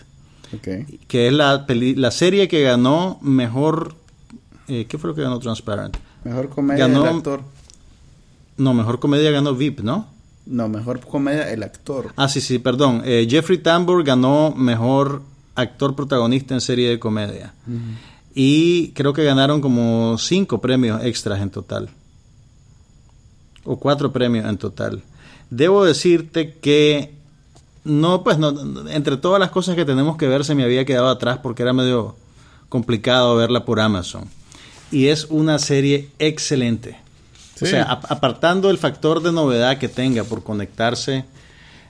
[0.53, 0.67] Ok.
[1.07, 3.93] que es la, peli- la serie que ganó mejor...
[4.67, 5.95] eh, ¿Qué fue lo que ganó Transparent?
[6.23, 7.41] Mejor comedia Ganó- actor.
[8.57, 10.07] No, mejor comedia ganó VIP, ¿no?
[10.45, 12.13] No, mejor comedia el actor.
[12.15, 13.01] Ah, sí, sí, perdón.
[13.03, 15.21] Eh, Jeffrey Tambor ganó mejor
[15.55, 17.53] actor protagonista en serie de comedia.
[18.33, 21.89] Y creo que ganaron como cinco premios extras en total.
[23.63, 25.01] O cuatro premios en total.
[25.49, 27.13] Debo decirte que
[27.83, 28.53] no, pues no,
[28.89, 31.73] entre todas las cosas que tenemos que ver se me había quedado atrás porque era
[31.73, 32.15] medio
[32.69, 34.25] complicado verla por Amazon.
[34.91, 37.04] Y es una serie excelente.
[37.61, 41.25] O sea, ap- apartando el factor de novedad que tenga por conectarse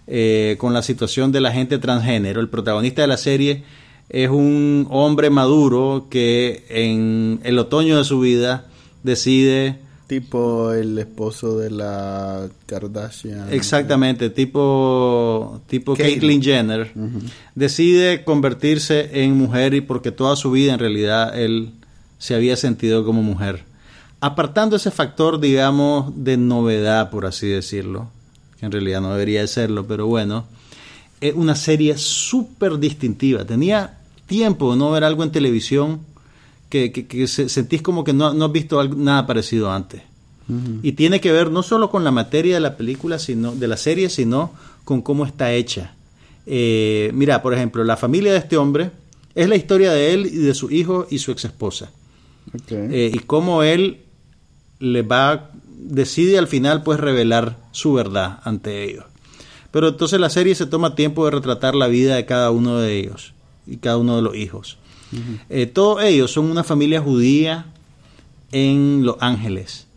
[0.07, 3.63] eh, con la situación de la gente transgénero, el protagonista de la serie
[4.09, 8.65] es un hombre maduro que en el otoño de su vida
[9.03, 13.51] decide Tipo el esposo de la Kardashian.
[13.51, 16.19] Exactamente, tipo, tipo Caitlyn.
[16.19, 16.91] Caitlyn Jenner,
[17.55, 21.71] decide convertirse en mujer y porque toda su vida en realidad él
[22.19, 23.63] se había sentido como mujer.
[24.21, 28.09] Apartando ese factor, digamos, de novedad, por así decirlo,
[28.59, 30.45] que en realidad no debería de serlo, pero bueno,
[31.21, 33.45] es una serie súper distintiva.
[33.45, 35.99] Tenía tiempo de no ver algo en televisión
[36.69, 40.01] que, que- que se- sentís como que no, no has visto algo- nada parecido antes.
[40.83, 43.77] Y tiene que ver no solo con la materia de la película, sino de la
[43.77, 44.51] serie, sino
[44.83, 45.93] con cómo está hecha.
[46.45, 48.91] Eh, mira, por ejemplo, la familia de este hombre
[49.33, 51.89] es la historia de él y de su hijo y su ex esposa.
[52.93, 54.01] Eh, y cómo él
[54.79, 59.05] le va, decide al final pues revelar su verdad ante ellos.
[59.71, 62.97] Pero entonces la serie se toma tiempo de retratar la vida de cada uno de
[62.97, 63.33] ellos
[63.67, 64.77] y cada uno de los hijos.
[65.49, 67.67] Eh, todos ellos son una familia judía
[68.51, 69.87] en Los Ángeles.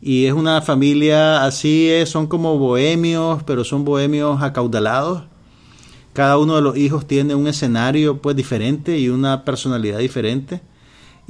[0.00, 5.22] Y es una familia así, es, son como bohemios, pero son bohemios acaudalados.
[6.12, 10.60] Cada uno de los hijos tiene un escenario pues diferente y una personalidad diferente.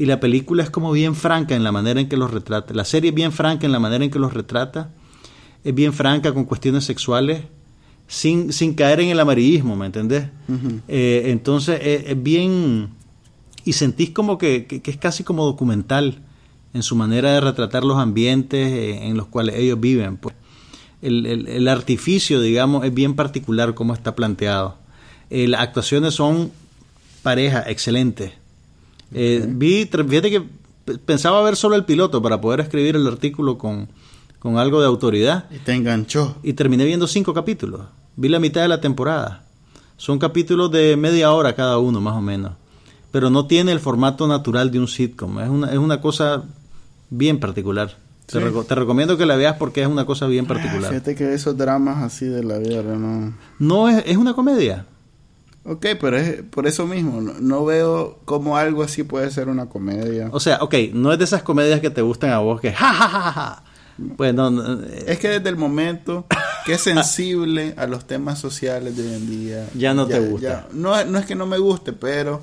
[0.03, 2.75] Y la película es como bien franca en la manera en que los retrata.
[2.75, 4.91] La serie es bien franca en la manera en que los retrata.
[5.63, 7.43] Es bien franca con cuestiones sexuales,
[8.09, 10.25] sin, sin caer en el amarillismo, ¿me entendés?
[10.89, 12.89] Eh, entonces es, es bien...
[13.65, 16.19] Y sentís como que, que- que es casi como documental
[16.75, 20.17] en su manera de retratar los ambientes eh, en los cuales ellos viven.
[20.17, 20.35] pues.
[21.01, 24.79] El, el- el artificio, digamos, es bien particular como está planteado.
[25.31, 26.51] Eh, las actuaciones son
[27.23, 28.33] pareja, excelentes.
[29.15, 30.43] Eh, vi, fíjate que
[31.05, 33.89] pensaba ver solo el piloto para poder escribir el artículo con,
[34.39, 36.37] con algo de autoridad Y te enganchó.
[36.43, 37.83] y terminé viendo cinco capítulos.
[38.17, 39.45] Vi la mitad de la temporada.
[39.97, 42.53] Son capítulos de media hora cada uno, más o menos.
[43.11, 45.39] Pero no tiene el formato natural de un sitcom.
[45.41, 46.43] Es una, es una cosa
[47.11, 47.97] bien particular.
[48.27, 48.45] Te, Sí.
[48.45, 50.91] reco- te recomiendo que la veas porque es una cosa bien Ah, particular.
[50.91, 53.35] Fíjate que esos dramas así de la vida no.
[53.59, 54.87] No es, es una comedia.
[55.65, 57.21] Ok, pero es por eso mismo.
[57.21, 60.29] No, no veo cómo algo así puede ser una comedia.
[60.33, 62.93] O sea, ok, no es de esas comedias que te gustan a vos que ja,
[62.93, 63.65] ja, ja, ja.
[64.17, 66.27] Pues no, no, eh, Es que desde el momento
[66.67, 69.69] que es sensible a los temas sociales de hoy en día.
[69.75, 70.67] Ya no te gusta.
[70.73, 72.43] no, es- no es que no me guste, pero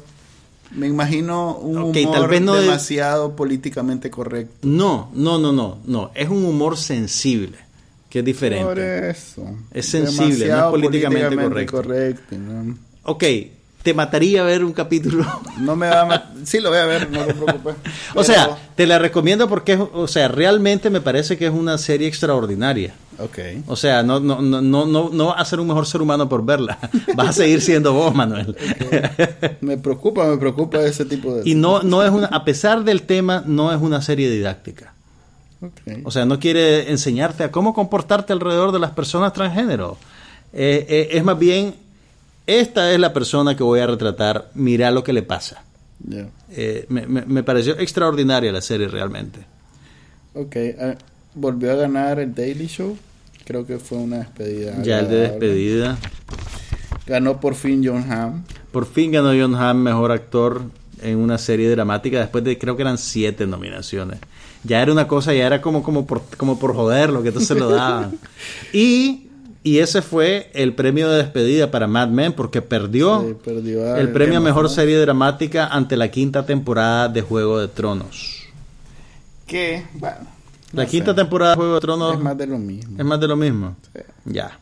[0.71, 4.55] me imagino un humor tal vez no de- demasiado políticamente correcto.
[4.61, 6.11] no, no, no, no, no.
[6.13, 7.57] Es un humor sensible,
[8.09, 9.09] que es Por diferente.
[9.09, 9.43] eso.
[9.71, 12.77] Es sensible, no es Demasiado políticamente correcto, ¿no?
[13.09, 13.23] Ok,
[13.83, 15.25] te mataría ver un capítulo.
[15.59, 17.75] No me va a mat- Sí, lo voy a ver, no te preocupes.
[18.15, 21.77] O sea, te la recomiendo porque, es- o sea, realmente me parece que es una
[21.77, 22.93] serie extraordinaria.
[23.19, 23.37] Ok.
[23.67, 26.45] O sea, no, no, no, no, no, vas a ser un mejor ser humano por
[26.45, 26.77] verla.
[27.15, 28.55] Vas a seguir siendo vos, Manuel.
[29.59, 31.41] Me preocupa, me preocupa ese tipo de...
[31.49, 34.93] Y no, no es una, a pesar del tema, no es una serie didáctica.
[35.61, 35.71] Ok.
[36.05, 39.97] O sea, no quiere enseñarte a cómo comportarte alrededor de las personas transgénero.
[40.53, 41.75] Eh, eh, es más bien,
[42.57, 45.63] esta es la persona que voy a retratar, mira lo que le pasa.
[46.51, 49.39] Eh, me, me- me pareció extraordinaria la serie realmente.
[50.33, 50.55] Ok.
[50.79, 50.95] ah,
[51.35, 52.97] volvió a ganar el Daily Show.
[53.45, 54.81] Creo que fue una despedida.
[54.83, 55.97] Ya el de despedida.
[57.07, 58.43] Ganó por fin John Hamm.
[58.71, 60.61] Por fin ganó John Hamm mejor actor
[61.01, 64.19] en una serie dramática después de creo que eran siete nominaciones.
[64.63, 67.69] Ya era una cosa, ya era como, como, por, como por joderlo que entonces lo
[67.69, 68.17] daban.
[68.73, 69.28] Y,
[69.63, 73.99] y ese fue el premio de despedida para Mad Men porque perdió Sí, perdió a
[73.99, 78.43] el premio a mejor serie dramática ante la quinta temporada de Juego de Tronos.
[79.45, 80.27] Que, bueno.
[80.71, 82.95] La no quinta sé, temporada de Juego de Tronos Es más de lo mismo.
[82.99, 83.75] es más de lo mismo.
[83.93, 84.01] Sí.
[84.25, 84.59] Ya.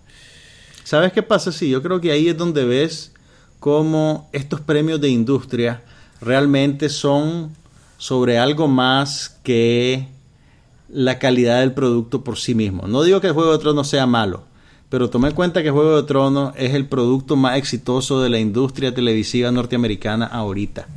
[0.83, 1.51] ¿Sabes qué pasa?
[1.51, 3.11] Sí, yo creo que ahí es donde ves
[3.59, 5.81] cómo estos premios de industria
[6.21, 7.51] realmente son
[7.97, 10.07] sobre algo más que
[10.89, 12.87] la calidad del producto por sí mismo.
[12.87, 14.43] No digo que el Juego de Tronos sea malo,
[14.89, 18.39] pero tome en cuenta que Juego de Tronos es el producto más exitoso de la
[18.39, 20.87] industria televisiva norteamericana ahorita.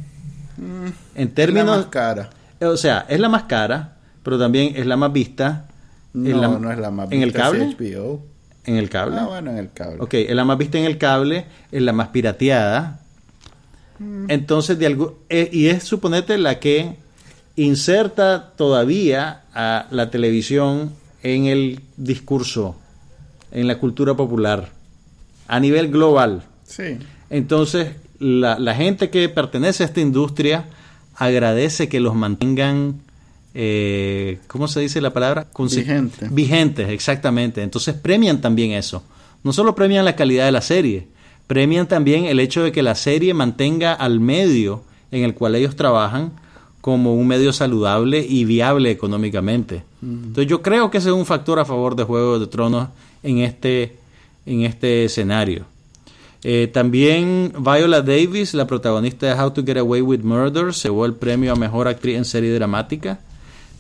[0.59, 1.77] En Es la términos...
[1.79, 2.31] más cara.
[2.63, 5.67] O sea, es la más cara, pero también es la más vista.
[6.13, 7.77] No, la- no es la más ¿En el vista, cable?
[7.79, 8.23] HBO.
[8.67, 9.17] ¿En el cable?
[9.19, 9.97] Ah, bueno, en el cable.
[10.01, 13.01] Ok, es la más vista en el cable, es la más pirateada.
[14.29, 16.97] Entonces, de algo, eh, y es, suponete, la que
[17.57, 22.77] inserta todavía a la televisión en el discurso,
[23.53, 24.71] en la cultura popular,
[25.49, 26.45] a nivel global.
[26.65, 26.99] Sí.
[27.31, 30.67] Entonces, la, la gente que pertenece a esta industria
[31.21, 33.01] agradece que los mantengan,
[33.55, 35.47] eh, ¿cómo se dice la palabra?
[35.59, 36.29] Vigente.
[36.31, 37.63] Vigentes, exactamente.
[37.63, 39.03] Entonces premian también eso.
[39.45, 41.09] No solo premian la calidad de la serie,
[41.47, 45.77] premian también el hecho de que la serie mantenga al medio en el cual ellos
[45.77, 46.33] trabajan
[46.81, 49.83] como un medio saludable y viable económicamente.
[50.03, 52.89] Entonces yo creo que ese es un factor a favor de Juego de Tronos
[53.23, 53.97] en este,
[54.47, 55.67] en este escenario.
[56.43, 61.05] Eh, también Viola Davis, la protagonista de How to Get Away with Murder, se llevó
[61.05, 63.21] el premio a Mejor Actriz en Serie Dramática.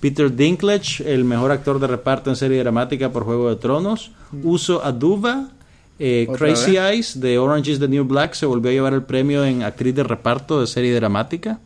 [0.01, 4.11] Peter Dinklage, el mejor actor de reparto en serie dramática por Juego de Tronos.
[4.43, 5.51] Uso Aduba,
[5.99, 6.81] eh, ¿Otra Crazy vez?
[6.81, 9.95] Eyes de Orange is the New Black se volvió a llevar el premio en actriz
[9.95, 11.61] de reparto de serie dramática.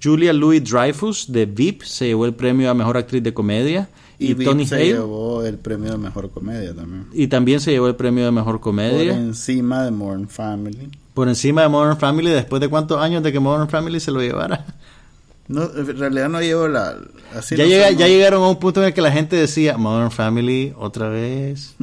[0.00, 3.88] Julia Louis Dreyfus de VIP se llevó el premio a mejor actriz de comedia.
[4.18, 4.86] Y, Y, Tony se Hale.
[4.86, 7.06] llevó el premio de mejor comedia también.
[7.12, 9.12] Y también se llevó el premio de mejor comedia.
[9.12, 10.90] Por encima de Modern Family.
[11.14, 14.20] por encima de Modern Family después de cuántos años de que Modern Family se lo
[14.20, 14.64] llevara.
[15.48, 16.96] No, en realidad no llevo la...
[17.34, 19.34] Así ya, no llega- somos- ya llegaron a un punto en el que la gente
[19.36, 21.74] decía Modern Family otra vez.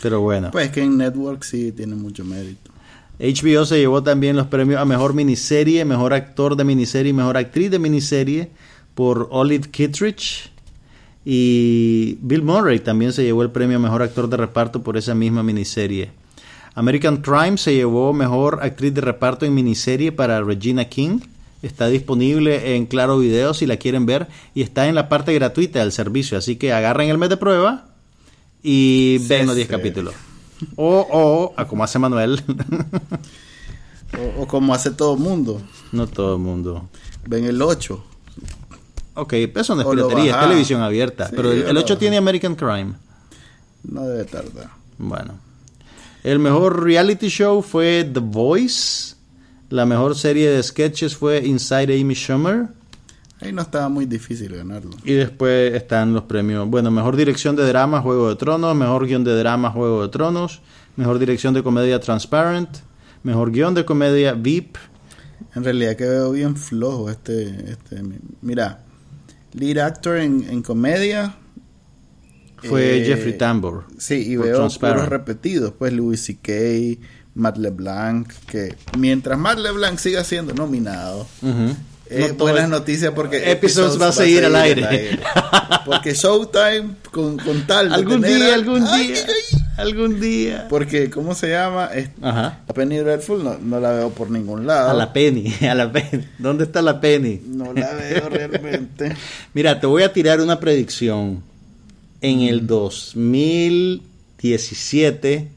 [0.00, 2.70] Pero bueno, Pues que en Network sí tiene mucho mérito.
[3.18, 7.36] HBO se llevó también los premios a mejor miniserie, mejor actor de miniserie y mejor
[7.36, 8.50] actriz de miniserie
[8.94, 10.51] por Olive Kittredge.
[11.24, 15.14] Y Bill Murray también se llevó el premio a mejor actor de reparto por esa
[15.14, 16.10] misma miniserie.
[16.74, 21.20] American Crime se llevó mejor actriz de reparto en miniserie para Regina King.
[21.62, 25.78] Está disponible en Claro Video si la quieren ver y está en la parte gratuita
[25.78, 26.36] del servicio.
[26.38, 27.86] Así que agarren el mes de prueba
[28.62, 29.70] y Sí, ven los 10 sí.
[29.70, 30.14] capítulos.
[30.76, 32.42] O, o, como hace Manuel.
[34.14, 35.62] O, o como hace todo mundo.
[35.90, 36.86] no todo el mundo.
[37.26, 38.04] Ven el 8.
[39.14, 41.28] Ok, eso no es piratería, es televisión abierta.
[41.28, 41.98] Sí, pero el, el lo 8 bajá.
[41.98, 42.94] tiene American Crime.
[43.84, 44.70] No debe tardar.
[44.98, 45.34] Bueno.
[46.22, 49.16] El mejor reality show fue The Voice.
[49.70, 52.68] La mejor serie de sketches fue Inside Amy Schumer.
[53.40, 54.92] Ahí no estaba muy difícil ganarlo.
[55.02, 56.68] Y después están los premios.
[56.68, 58.76] Bueno, mejor dirección de drama, Juego de Tronos.
[58.76, 60.60] Mejor guion de drama, Juego de Tronos.
[60.94, 62.68] Mejor dirección de comedia, Transparent.
[63.24, 64.76] Mejor guion de comedia, VIP.
[65.56, 67.72] En realidad que veo bien flojo este...
[67.72, 68.00] este
[68.42, 68.84] mira,
[69.54, 71.36] lead actor en, en comedia.
[72.62, 73.84] Fue eh, Jeffrey Tambor.
[73.98, 75.72] Sí, y veo puros repetidos.
[75.78, 77.00] Pues Louis C.K.,
[77.34, 78.30] Matt LeBlanc.
[78.46, 81.26] Que mientras Matt LeBlanc siga siendo nominado...
[81.42, 81.76] Ujú.
[82.14, 85.18] Eh, No buenas noticias porque Episodes va a seguir al aire.
[85.86, 88.92] Porque Showtime con, con tal de Algún tener día, al- algún día.
[88.92, 89.51] ay, ay.
[89.76, 90.66] Algún día.
[90.68, 91.86] Porque, ¿cómo se llama?
[91.86, 92.60] Es- Ajá.
[92.68, 94.90] a Penny Dreadful no, no la veo por ningún lado.
[94.90, 96.24] A la Penny, a la Penny.
[96.38, 97.40] ¿Dónde está la Penny?
[97.46, 99.16] No la veo realmente.
[99.54, 101.42] Mira, te voy a tirar una predicción.
[102.20, 105.48] En el 2017,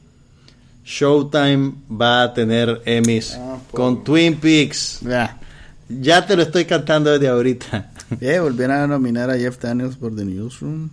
[0.84, 5.00] Showtime va a tener Emmys Ah, por- con Twin Peaks.
[5.02, 5.38] Ya.
[5.88, 7.92] Ya te lo estoy cantando desde ahorita.
[8.20, 10.90] Eh, volvieron a nominar a Jeff Daniels por The Newsroom.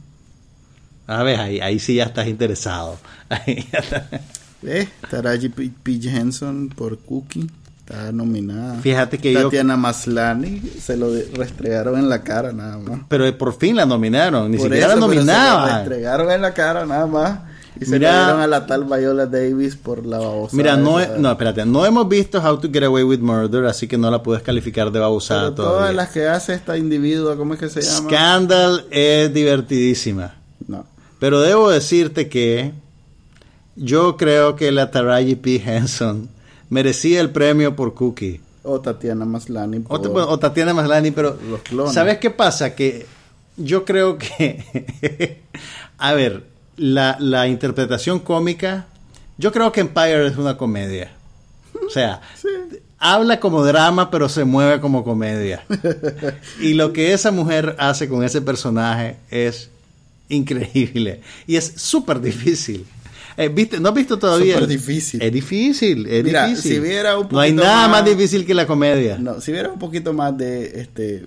[1.07, 2.97] A ver, ahí, ahí sí ya estás interesado.
[3.29, 4.07] Ahí ya está.
[4.65, 5.71] Eh, Taraji P.
[5.83, 5.99] P.
[6.07, 7.49] Henson por Cookie.
[7.85, 8.75] Está nominada.
[8.79, 9.43] Fíjate que yo...
[9.43, 13.01] Tatiana Maslany se lo restregaron en la cara nada más.
[13.09, 15.75] Pero por fin la nominaron, ni Por siquiera eso, la pero Se nominaban.
[15.79, 17.39] restregaron en la cara nada más.
[17.81, 20.55] Y se Mira- dieron a la tal Viola Davis por la babosa.
[20.55, 23.87] Mira, no, he- no, espérate, no hemos visto How to Get Away with Murder, así
[23.87, 25.79] que no la puedes calificar de babosada Pero todavía.
[25.79, 28.09] todas las que hace esta individua, ¿cómo es que se llama?
[28.09, 30.35] Scandal es divertidísima.
[30.67, 30.85] No.
[31.23, 32.73] Pero debo decirte que
[33.77, 35.55] yo creo que la Taraji P.
[35.65, 36.27] Henson
[36.69, 38.41] merecía el premio por Cookie.
[38.61, 39.77] O Tatiana Maslany.
[39.87, 41.93] O, por- bueno, o Tatiana Maslany, pero Los clones.
[41.93, 42.75] ¿sabes qué pasa?
[42.75, 43.05] Que
[43.55, 45.39] yo creo que,
[45.97, 46.43] a ver,
[46.75, 48.87] la, la interpretación cómica,
[49.37, 51.13] yo creo que Empire es una comedia.
[51.87, 52.19] O sea,
[52.99, 55.63] habla como drama, pero se mueve como comedia.
[56.59, 59.69] Y lo que esa mujer hace con ese personaje es
[60.33, 61.21] increíble.
[61.47, 62.85] Y es súper difícil.
[63.35, 63.79] Eh, ¿viste?
[63.79, 64.55] ¿No has visto todavía?
[64.55, 65.21] Súper difícil.
[65.21, 66.71] Es difícil, es Mira, difícil.
[66.73, 68.01] si viera un no hay poquito nada más...
[68.01, 69.17] más- difícil que la comedia.
[69.17, 71.25] No, si hubiera un poquito más de este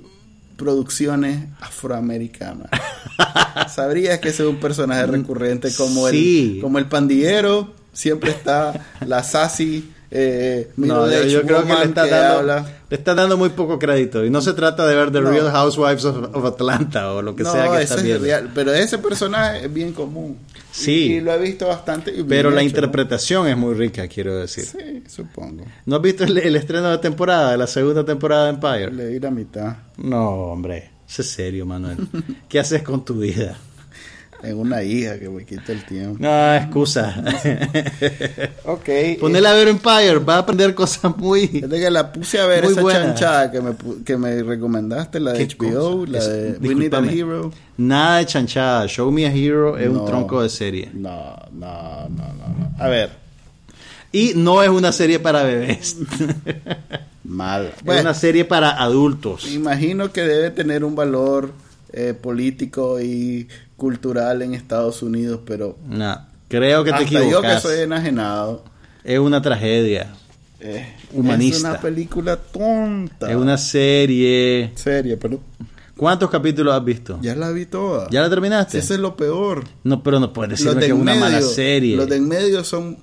[0.57, 2.71] producciones afroamericanas,
[3.75, 6.53] sabrías que ese es un personaje recurrente como Mm, Sí.
[6.57, 12.05] el como el pandillero, siempre está la sassy eh, No, yo, creo que le está,
[12.05, 12.43] que dando,
[12.89, 14.25] le está dando muy poco crédito.
[14.25, 15.31] Y no se trata de ver The No.
[15.31, 18.25] Real Housewives of, of Atlanta o lo que No, sea que está es viendo.
[18.25, 20.39] real, pero ese personaje es bien común.
[20.71, 20.93] Sí.
[20.93, 22.13] Y, y lo he visto bastante.
[22.29, 24.65] Pero la hecho, interpretación es muy rica, quiero decir.
[24.65, 25.65] Sí, supongo.
[25.87, 28.93] ¿No has visto el, el estreno de temporada, de la segunda temporada de Empire?
[28.93, 29.77] Le di la mitad.
[29.97, 30.91] No, hombre.
[31.07, 31.97] Sé serio, Manuel.
[32.49, 33.57] ¿Qué haces con tu vida?
[34.43, 36.19] En una hija que me quita el tiempo.
[36.21, 37.23] No, excusa.
[38.65, 38.89] Ok.
[39.21, 41.47] Ponela a ver Empire, va a aprender cosas muy...
[41.47, 43.01] Desde que la puse a ver esa buena.
[43.07, 43.73] chanchada que me,
[44.05, 46.13] que me recomendaste, la de ¿Qué HBO, cosa?
[46.13, 46.99] la Es- de We Need a.
[47.13, 47.53] Hero.
[47.77, 48.87] Nada de chanchada.
[48.89, 50.01] Show Me a Hero es No.
[50.01, 50.91] un tronco de serie.
[50.93, 52.75] No, no, no, no, no.
[52.79, 53.11] A ver,
[54.13, 55.97] Y no es una serie para bebés.
[57.25, 57.73] mal.
[57.85, 59.45] es una serie para adultos.
[59.47, 61.53] me imagino que debe tener un valor
[61.97, 66.19] eh, político y cultural en Estados Unidos, pero No,
[66.49, 67.63] creo que te hasta yo que equivocas.
[67.63, 68.65] soy enajenado,
[69.03, 70.15] Es una tragedia.
[70.61, 71.57] eh, Humanista.
[71.57, 73.31] es una película tonta.
[73.31, 74.71] Es una serie.
[74.75, 75.41] serie, pero
[75.97, 77.19] ¿Cuántos capítulos has visto?
[77.23, 78.09] ya la vi toda.
[78.11, 78.77] ¿Ya la terminaste?
[78.79, 79.65] Ese es lo peor.
[79.83, 81.97] No, pero no puedes decirme de que es una mala medio, serie.
[81.97, 82.99] Los de en medio son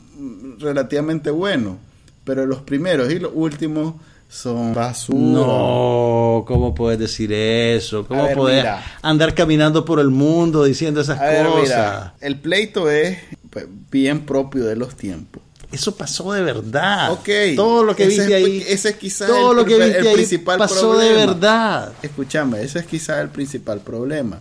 [0.60, 1.78] relativamente buenos,
[2.24, 3.96] pero los primeros y los últimos
[4.34, 5.20] son basura.
[5.20, 8.06] No, ¿cómo puedes decir eso?
[8.08, 8.84] ¿Cómo ver, puedes mira.
[9.02, 11.62] andar caminando por el mundo diciendo esas A ver, cosas?
[11.64, 13.20] mira, el pleito es
[13.50, 15.44] pues, bien propio de los tiempos.
[15.72, 17.12] Eso pasó de verdad.
[17.12, 18.64] Ok, Todo lo que ese viste es- ahí.
[18.68, 21.34] ese es quizás todo el lo que viste el ahí principal pasó de problema.
[21.34, 21.94] verdad.
[22.04, 24.40] Escúchame, ese es quizás el principal problema.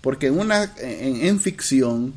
[0.00, 2.14] Porque en una en, en ficción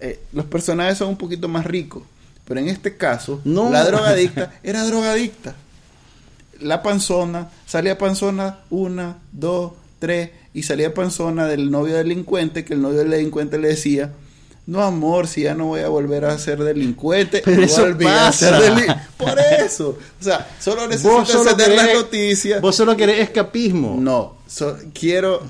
[0.00, 2.02] eh, los personajes son un poquito más ricos,
[2.44, 3.70] pero en este caso No.
[3.70, 5.54] la drogadicta era drogadicta.
[6.60, 12.82] La panzona salía panzona una, dos, tres y salía panzona del novio delincuente que el
[12.82, 14.12] novio delincuente le decía
[14.66, 18.08] no amor, si ya no voy a volver a ser delincuente, Pero a eso volver
[18.08, 18.62] a ser pasa.
[18.62, 18.86] deli-".
[19.16, 19.98] Por eso.
[20.20, 22.60] O sea, solo necesito encender las noticias.
[22.60, 23.96] vos solo querés escapismo.
[23.98, 25.42] No, so- quiero,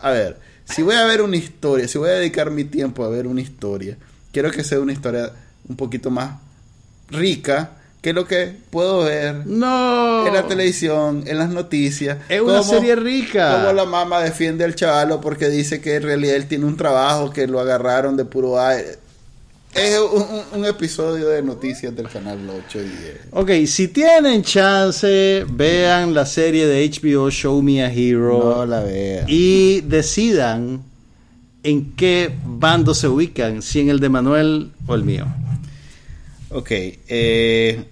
[0.00, 3.08] a ver, si voy a ver una historia, si voy a dedicar mi tiempo a
[3.10, 3.98] ver una historia,
[4.32, 5.30] quiero que sea una historia
[5.68, 6.36] un poquito más
[7.10, 7.72] rica
[8.04, 10.26] que lo que puedo ver No.
[10.26, 12.18] en la televisión, en las noticias.
[12.28, 13.60] Es una serie rica.
[13.62, 17.30] Cómo la mamá defiende al chavalo porque dice que en realidad él tiene un trabajo
[17.30, 18.98] que lo agarraron de puro aire.
[19.74, 22.38] Es un, un- episodio de noticias del canal
[22.68, 22.94] 8 y 10.
[23.32, 28.80] Ok, si tienen chance, vean la serie de HBO Show Me a Hero No la
[28.80, 29.24] vea.
[29.28, 30.82] y decidan
[31.62, 35.24] en qué bando se ubican, si en el de Manuel o el mío.
[36.50, 37.84] Ok, eh,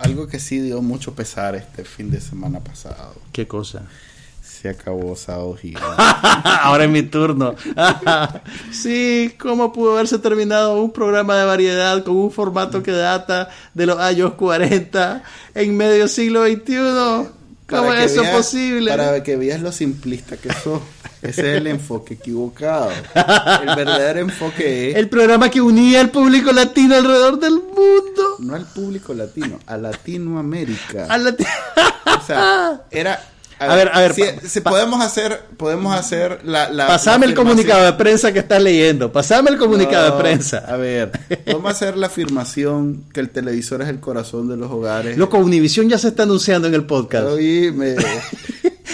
[0.00, 3.14] algo que sí dio mucho pesar este fin de semana pasado.
[3.32, 3.82] ¿Qué cosa?
[4.42, 5.86] Se acabó Sao Gigante.
[6.62, 7.54] Ahora es mi turno.
[8.72, 13.86] sí, ¿cómo pudo haberse terminado un programa de variedad con un formato que data de
[13.86, 15.22] los años 40
[15.54, 17.30] en medio siglo XXI?
[17.68, 18.90] ¿Cómo es eso veas- posible?
[18.90, 20.80] Para que veas lo simplista que sos.
[21.22, 22.90] Ese es el enfoque equivocado.
[23.14, 28.36] El verdadero enfoque es El programa que unía al público latino alrededor del mundo.
[28.38, 31.06] no al público latino, a Latinoamérica.
[31.08, 31.46] A lati-
[32.22, 33.22] O sea, era
[33.58, 34.14] A ver, a ver.
[34.14, 37.92] si, pa- si pa- podemos hacer, podemos hacer la, la pasame la el comunicado de
[37.92, 39.12] prensa que estás leyendo.
[39.12, 40.58] Pasame el comunicado No, de prensa.
[40.66, 41.12] A ver,
[41.44, 45.18] podemos hacer la afirmación que el televisor es el corazón de los hogares.
[45.18, 47.26] Loco, Univisión ya se está anunciando en el podcast.
[47.26, 47.96] Oíme,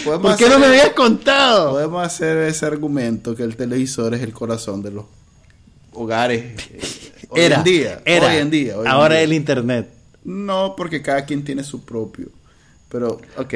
[0.06, 1.72] ¿Por qué no me habías contado?
[1.72, 5.04] Podemos hacer ese argumento que el televisor es el corazón de los
[5.92, 8.02] hogares eh, hoy Era, en día.
[8.04, 8.28] era.
[8.28, 8.76] Hoy en día.
[8.78, 9.24] hoy en Ahora día.
[9.24, 9.88] el internet.
[10.24, 12.28] No, porque cada quien tiene su propio.
[12.88, 13.54] Pero, ok.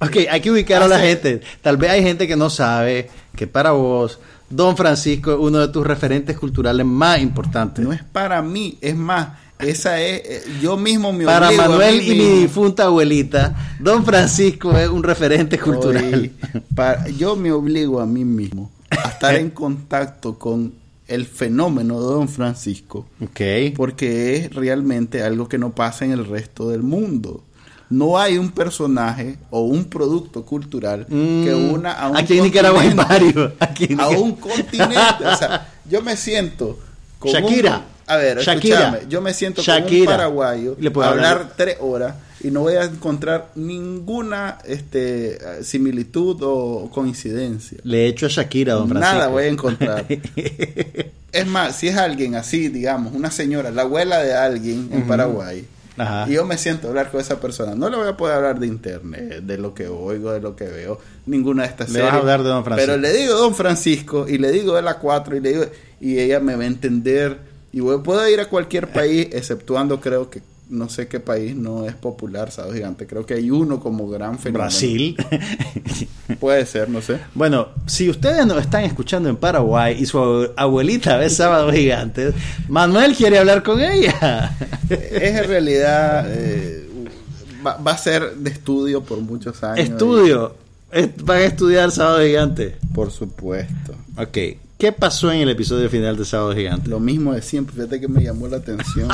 [0.00, 1.40] Ok, hay que ubicar a la gente.
[1.60, 4.18] Tal vez hay gente que no sabe que para vos,
[4.48, 7.84] Don Francisco es uno de tus referentes culturales más importantes.
[7.84, 9.28] No es para mí, es más,
[9.58, 10.22] esa es.
[10.24, 15.58] eh, yo mismo me Para Manuel y mi difunta abuelita, Don Francisco es un referente
[15.58, 16.30] cultural.
[16.74, 20.74] Para- yo me obligo a mí mismo a estar en contacto con
[21.06, 23.06] el fenómeno de Don Francisco.
[23.22, 23.40] Ok.
[23.76, 27.44] porque es realmente algo que no pasa en el resto del mundo.
[27.90, 33.54] No hay un personaje o un producto cultural que Mm, una a un aquí continente.
[33.60, 35.24] Aquí a un continente.
[35.24, 36.78] O sea, yo me siento
[37.18, 37.78] con Shakira.
[37.78, 39.00] un- a ver, Shakira.
[39.08, 40.00] yo me siento Shakira.
[40.00, 41.52] un paraguayo le puedo hablar, hablar.
[41.56, 47.78] tres horas y no voy a encontrar ninguna este similitud o coincidencia.
[47.82, 49.14] Le he hecho a Shakira, Don Francisco.
[49.14, 50.06] Nada voy a encontrar.
[51.30, 55.06] Es más, si es alguien así, digamos, una señora, la abuela de alguien en.
[55.06, 55.66] Paraguay,
[55.98, 56.24] Ajá.
[56.26, 58.58] y yo me siento a hablar con esa persona, no le voy a poder hablar
[58.58, 62.14] de internet, de lo que oigo, de lo que veo, ninguna de estas Le vas
[62.14, 62.92] a hablar de Don Francisco.
[62.92, 65.64] Pero le digo Don Francisco y le digo de la 4 y le digo,
[66.00, 67.47] y ella me va a entender.
[67.72, 70.40] Y voy- puedo ir a cualquier país, exceptuando creo que
[70.70, 73.06] no sé qué país no es popular, Sábado Gigante.
[73.06, 74.64] Creo que hay uno como gran fenómeno.
[74.64, 75.16] Brasil.
[76.40, 77.18] Puede ser, no sé.
[77.34, 82.32] Bueno, si ustedes nos están escuchando en Paraguay y su abue- abuelita ve Sábado Gigante,
[82.68, 84.56] Manuel quiere hablar con ella.
[84.90, 86.86] es en realidad eh,
[87.66, 89.78] va, va a ser de estudio por muchos años.
[89.88, 90.54] Estudio.
[90.92, 92.76] Es- Van a estudiar Sábado Gigante.
[92.82, 93.94] y- por supuesto.
[94.18, 94.38] Ok.
[94.78, 96.88] ¿Qué pasó en el episodio final de Sábado Gigante?
[96.88, 99.08] Lo mismo de siempre, fíjate que me llamó la atención.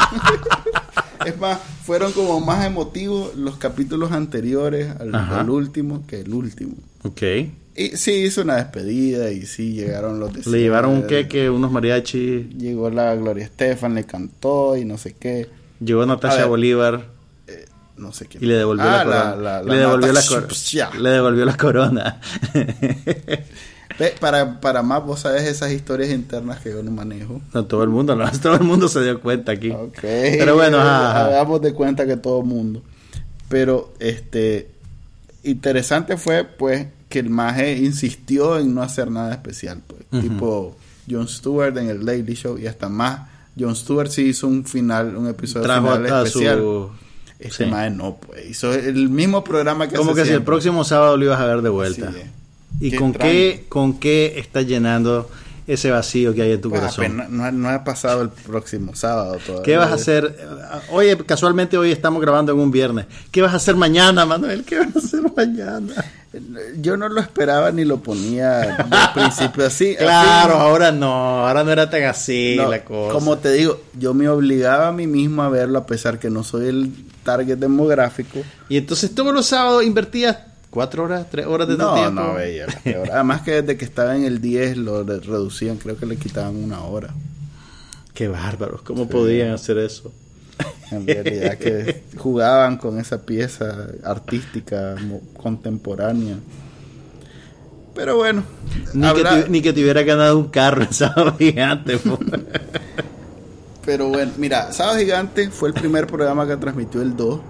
[1.27, 6.75] es más, fueron como más emotivos los capítulos anteriores al, último que el último.
[7.03, 7.23] Ok.
[7.77, 11.73] Y sí hizo una despedida y sí llegaron los de Le llevaron un queque, unos
[11.73, 12.51] mariachi.
[12.59, 15.49] Llegó la Gloria Estefan, le cantó y no sé qué.
[15.81, 16.47] Llegó Natasha ver.
[16.49, 17.07] Bolívar
[17.49, 17.65] eh,
[17.97, 18.37] no sé qué.
[18.41, 19.37] y le devolvió Ah, la corona.
[19.37, 20.91] la- la le, devolvió la Natasha cor- Psia.
[21.01, 22.21] le devolvió la corona.
[24.21, 27.41] Para, para más, vos sabes esas historias internas que yo no manejo.
[27.53, 29.71] No, todo el mundo, no, todo el mundo se dio cuenta aquí.
[29.71, 30.01] Ok.
[30.01, 32.83] Pero bueno, ajá, hagamos de cuenta que todo el mundo.
[33.49, 34.69] Pero este
[35.45, 40.23] interesante fue pues que el maje insistió en no hacer nada especial, pues.
[40.23, 40.77] Tipo
[41.09, 43.29] Jon Stewart en el Daily Show y hasta más.
[43.59, 46.59] Jon Stewart sí hizo un final, un episodio final especial.
[46.59, 46.91] su...
[47.39, 47.71] Este sí.
[47.71, 48.51] maje no, pues.
[48.51, 51.63] Hizo el mismo programa que Como que si el próximo sábado lo ibas a ver
[51.63, 52.09] de vuelta.
[52.11, 52.44] Es.
[52.85, 55.31] ¿Y Qué con qué, con qué estás llenando
[55.67, 57.25] ese vacío que hay en tu corazón?
[57.31, 59.63] no, no ha pasado el próximo sábado todavía.
[59.65, 60.37] ¿Qué vas a hacer?
[60.91, 63.07] Oye, casualmente hoy estamos grabando en un viernes.
[63.31, 64.65] ¿Qué vas a hacer mañana, Manuel?
[64.65, 65.95] ¿Qué vas a hacer mañana?
[66.79, 69.97] Yo no lo esperaba ni lo ponía al principio así.
[69.97, 70.63] Claro, así.
[70.63, 73.15] ahora no, ahora no era tan así No, la cosa.
[73.15, 76.45] Como te digo, yo me obligaba a mí mismo a verlo a pesar que no
[76.45, 78.41] soy el target demográfico.
[78.69, 80.37] Y entonces todos los sábados invertías
[80.75, 82.11] cuatro horas, tres horas de tu No, tiempo.
[82.21, 86.05] no, ahora- Además que desde que estaba en el 10 lo re- reducían, creo que
[86.05, 87.15] le quitaban una hora.
[88.13, 89.11] Qué bárbaros, ¿cómo Sí.
[89.11, 90.13] podían hacer eso?
[90.91, 94.95] En realidad que jugaban con esa pieza artística
[95.37, 96.37] contemporánea.
[97.95, 98.43] Pero bueno,
[98.93, 101.99] Ni, que te, ni que te hubiera ganado un carro en sábado gigante.
[103.85, 107.41] Pero bueno, mira, Sábado Gigante fue el primer programa que transmitió el 2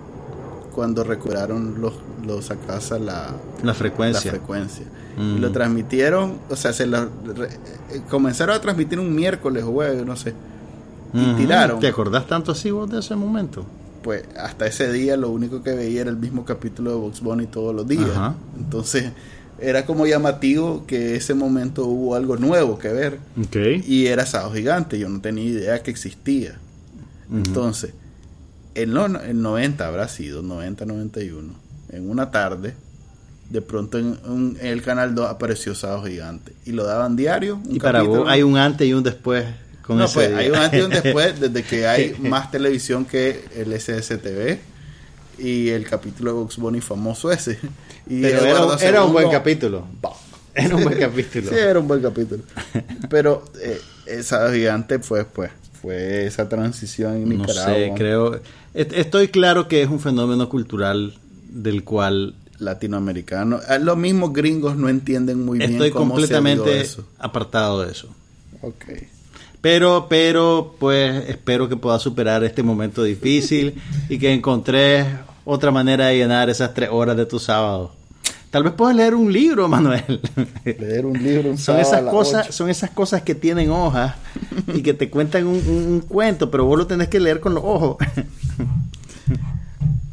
[0.74, 1.94] cuando recuperaron los,
[2.26, 4.30] los a casa la, la la frecuencia.
[4.30, 4.84] frecuencia.
[5.16, 5.36] Mm.
[5.36, 7.04] Y lo transmitieron, o sea, se lo
[7.34, 7.48] re-
[7.92, 10.34] eh, comenzaron a transmitir un miércoles o jueves, no sé.
[11.12, 11.78] Y tiraron.
[11.78, 13.64] ¿Te acordás tanto así vos de ese momento?
[14.02, 17.46] Pues hasta ese día lo único que veía era el mismo capítulo de Box Bunny
[17.46, 18.10] todos los días.
[18.10, 18.34] Ajá.
[18.58, 19.12] Entonces
[19.60, 23.20] era como llamativo que ese momento hubo algo nuevo que ver.
[23.86, 26.58] Y era Sábado Gigante, yo no tenía idea que existía.
[27.32, 27.94] Entonces,
[28.74, 31.54] en los el 90 habrá sido, 90, 91,
[31.90, 32.74] en una tarde,
[33.50, 37.56] de pronto en, un- en el canal 2 apareció Sábado Gigante y lo daban diario.
[37.64, 38.22] Un y para capítulo.
[38.22, 39.44] vos hay un antes y un después
[39.86, 40.38] con no, ese pues, día.
[40.38, 44.58] hay un antes y un después desde que hay más televisión que el SSTV
[45.38, 47.58] y el capítulo de Box Bunny famoso ese.
[48.06, 49.86] Y Pero era, era un buen capítulo.
[50.54, 51.48] Era un buen capítulo.
[51.48, 52.42] Sí, era un buen capítulo.
[53.08, 55.50] Pero eh, esa gigante fue pues
[55.84, 57.74] fue esa transición en No Nicaragua.
[57.74, 58.40] sé, creo.
[58.74, 61.14] est- Estoy claro que es un fenómeno cultural
[61.50, 63.60] del cual latinoamericano.
[63.68, 67.04] Ah, Los mismos gringos no entienden muy bien Estoy cómo se completamente eso.
[67.18, 68.08] apartado de eso.
[68.62, 68.84] Ok.
[69.60, 73.74] Pero, pero, pues espero que puedas superar este momento difícil
[74.08, 75.06] y que encontres
[75.44, 77.92] otra manera de llenar esas tres horas de tu sábado.
[78.54, 80.20] Tal vez puedas leer un libro, Manuel.
[80.64, 84.14] Leer un libro un Son esas cosas, son esas cosas que tienen hojas
[84.72, 87.54] y que te cuentan un, un- un cuento, pero vos lo tenés que leer con
[87.54, 87.96] los ojos.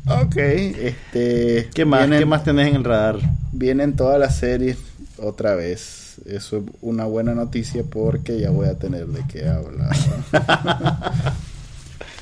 [0.07, 1.69] Ok, este...
[1.73, 2.01] ¿Qué más?
[2.01, 3.17] Vienen, ¿Qué más tenés en el radar?
[3.51, 4.77] Vienen todas las series
[5.17, 6.15] otra vez.
[6.25, 9.95] Eso es una buena noticia porque ya voy a tener de qué hablar.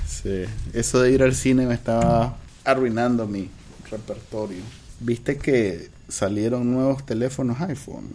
[0.05, 0.43] sí,
[0.73, 3.49] eso de ir al cine me estaba arruinando mi
[3.89, 4.61] repertorio.
[4.99, 8.09] ¿Viste que salieron nuevos teléfonos iPhone?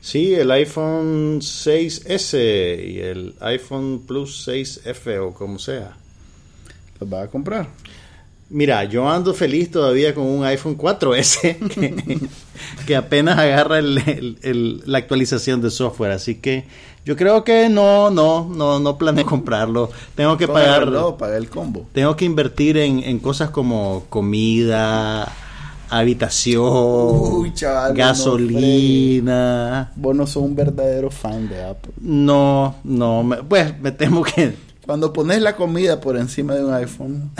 [0.00, 2.34] Sí, el iPhone 6S
[2.86, 5.96] y el iPhone Plus 6F o como sea.
[7.00, 7.68] ¿Los vas a comprar?
[8.48, 12.18] Mira, yo ando feliz todavía con un iPhone 4S que,
[12.86, 16.64] que apenas agarra el- el- el- la actualización de software, así que
[17.04, 19.90] yo creo que no, no, no, no planeo comprarlo.
[20.14, 21.86] Tengo que pagar, pagué el combo.
[21.92, 25.32] tengo que invertir en, en cosas como comida,
[25.98, 29.92] habitación, Uy, chaval, no gasolina.
[29.96, 31.92] Vos no sos un verdadero fan de Apple.
[32.00, 34.54] No, no, me- pues me temo que
[34.86, 37.30] Cuando pones la comida por encima de un iPhone,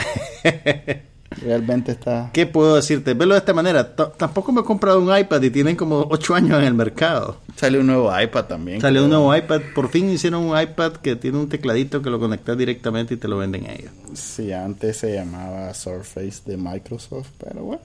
[1.41, 2.29] realmente está...
[2.31, 3.13] ¿Qué puedo decirte?
[3.15, 3.95] Velo de esta manera.
[3.95, 7.37] T- tampoco me he comprado un iPad y tienen como 8 años en el mercado.
[7.55, 8.79] Sale un nuevo iPad también.
[8.81, 9.61] Sale un nuevo iPad.
[9.75, 13.27] Por fin hicieron un iPad que tiene un tecladito que lo conectas directamente y te
[13.27, 13.91] lo venden ellos.
[14.13, 17.81] Sí, antes se llamaba Surface de Microsoft, pero bueno.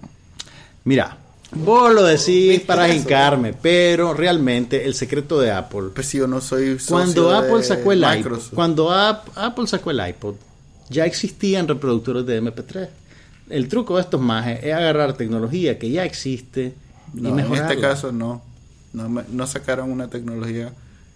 [0.89, 1.19] Mira,
[1.53, 2.97] vos lo decís ¿Viste para eso?
[2.97, 5.89] hincarme, pero realmente el secreto de Apple.
[5.95, 9.91] Pues si yo no soy socio Cuando Apple sacó el iPod, cuando Ap- Apple sacó
[9.91, 10.37] el iPod,
[10.89, 12.89] ya existían reproductores de MP3.
[13.51, 16.75] El truco de estos majes es agarrar tecnología que ya existe
[17.15, 17.69] y No, en mejorarla.
[17.71, 18.43] este caso no.
[18.95, 20.73] No, no sacaron una tecnología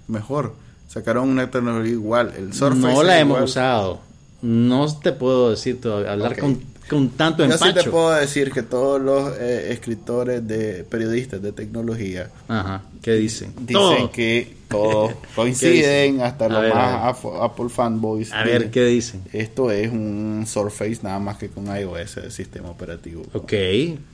[0.07, 0.55] mejor.
[0.89, 2.35] Sacaron una tecnología igual.
[2.37, 4.01] El Surface no la hemos usado.
[4.43, 6.61] No te puedo decir todavía, hablar con,
[6.93, 7.85] con tanto Yo sí empacho.
[7.85, 13.53] te puedo decir que todos los eh, escritores de periodistas de tecnología Ajá, ¿qué dicen?
[13.61, 14.11] dicen Todo.
[14.13, 17.17] que todos coinciden, hasta los más.
[17.43, 18.33] Apple, fanboys.
[18.33, 19.23] A ver, ¿qué dicen?
[19.33, 23.23] Esto es un Surface nada más que con iOS, el sistema operativo.
[23.35, 23.53] Ok,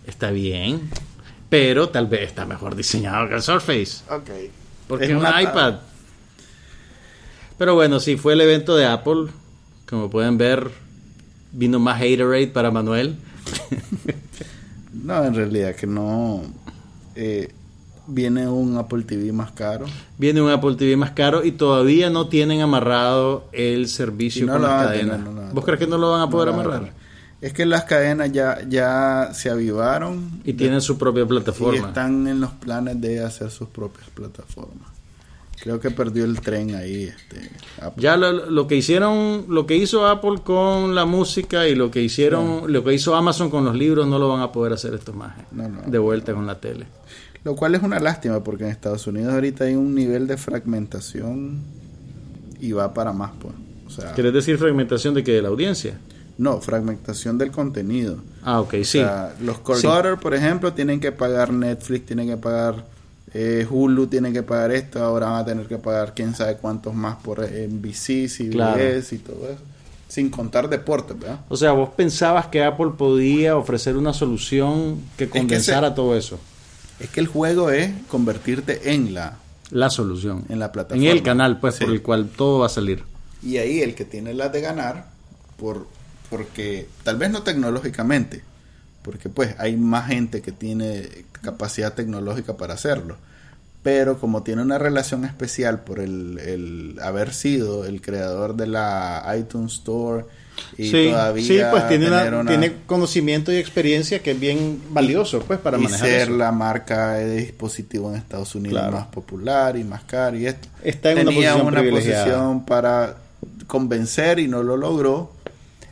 [0.07, 0.91] está bien.
[1.49, 4.03] Pero tal vez está mejor diseñado que el Surface.
[4.11, 4.31] Ok.
[4.89, 5.75] Porque Es un iPad.
[7.57, 9.27] Pero bueno, sí, fue el evento de Apple.
[9.89, 10.71] Como pueden ver,
[11.53, 13.17] vino más haterade para Manuel.
[14.93, 16.43] No, en realidad que no.
[17.15, 17.53] eh,
[18.07, 19.87] viene un Apple TV más caro.
[20.19, 24.55] Viene un Apple TV más caro y todavía no tienen amarrado el servicio Y no
[24.55, 25.21] con las cadenas.
[25.21, 26.83] no a ¿Vos crees que no lo van a poder No, no, amarrar?
[26.83, 26.89] no.
[27.41, 31.89] Es que las cadenas ya, ya se avivaron Y tienen su propia y plataforma.
[31.89, 34.89] están en los planes de hacer sus propias plataformas.
[35.63, 37.05] Creo que perdió el tren ahí.
[37.05, 37.51] Este.
[37.97, 42.01] Ya lo, lo que hicieron, lo que hizo Apple con la música y lo que
[42.03, 45.15] hicieron, lo que hizo Amazon con los libros, no lo van a poder hacer estos
[45.15, 45.83] más No, no.
[45.87, 46.87] de vuelta con la tele.
[47.45, 51.61] Lo cual es una lástima porque en Estados Unidos ahorita hay un nivel de fragmentación
[52.61, 53.55] y va para más, pues.
[53.87, 55.99] O sea, ¿Quieres decir fragmentación de que de la audiencia?
[56.37, 58.19] no, fragmentación del contenido.
[58.45, 58.99] Ah, ok, sí.
[59.01, 59.89] O sea, los cord Sí.
[60.23, 62.85] por ejemplo, tienen que pagar Netflix, tienen que pagar
[63.35, 66.95] eh, Hulu, tienen que pagar esto, ahora van a tener que pagar quién sabe cuántos
[66.95, 68.83] más por NBC, CBS Claro.
[69.11, 69.61] y todo eso.
[70.09, 71.41] Sin contar deportes, ¿verdad?
[71.51, 76.17] O sea, vos pensabas que Apple podía ofrecer una solución que que condensara se- todo
[76.17, 76.39] eso.
[76.99, 79.37] Es que el juego es convertirte en la
[79.71, 80.45] La solución.
[80.49, 81.05] en la plataforma.
[81.05, 81.85] En el canal, pues, Sí.
[81.85, 83.05] por el cual todo va a salir.
[83.43, 85.07] Y ahí el que tiene la de ganar,
[85.59, 85.87] por
[86.31, 88.43] porque tal vez no tecnológicamente,
[89.09, 91.09] porque pues hay más gente que tiene
[91.41, 93.17] capacidad tecnológica para hacerlo.
[93.83, 99.35] Pero como tiene una relación especial por el, el haber sido el creador de la
[99.39, 100.27] iTunes Store
[100.77, 104.41] y sí, todavía sí, pues tiene, una- tener una- tiene conocimiento y experiencia que es
[104.41, 106.37] bien valioso, pues, para y manejar ser eso.
[106.37, 108.97] la marca de dispositivo en Estados Unidos Claro.
[108.99, 110.69] más popular y más caro y esto.
[110.83, 113.17] Está en una Tenía posición una posición para
[113.69, 115.33] convencer y no lo logró.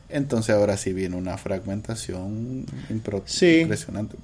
[0.09, 2.65] Entonces ahora sí viene una fragmentación
[3.27, 3.59] Sí.
[3.61, 4.17] impresionante.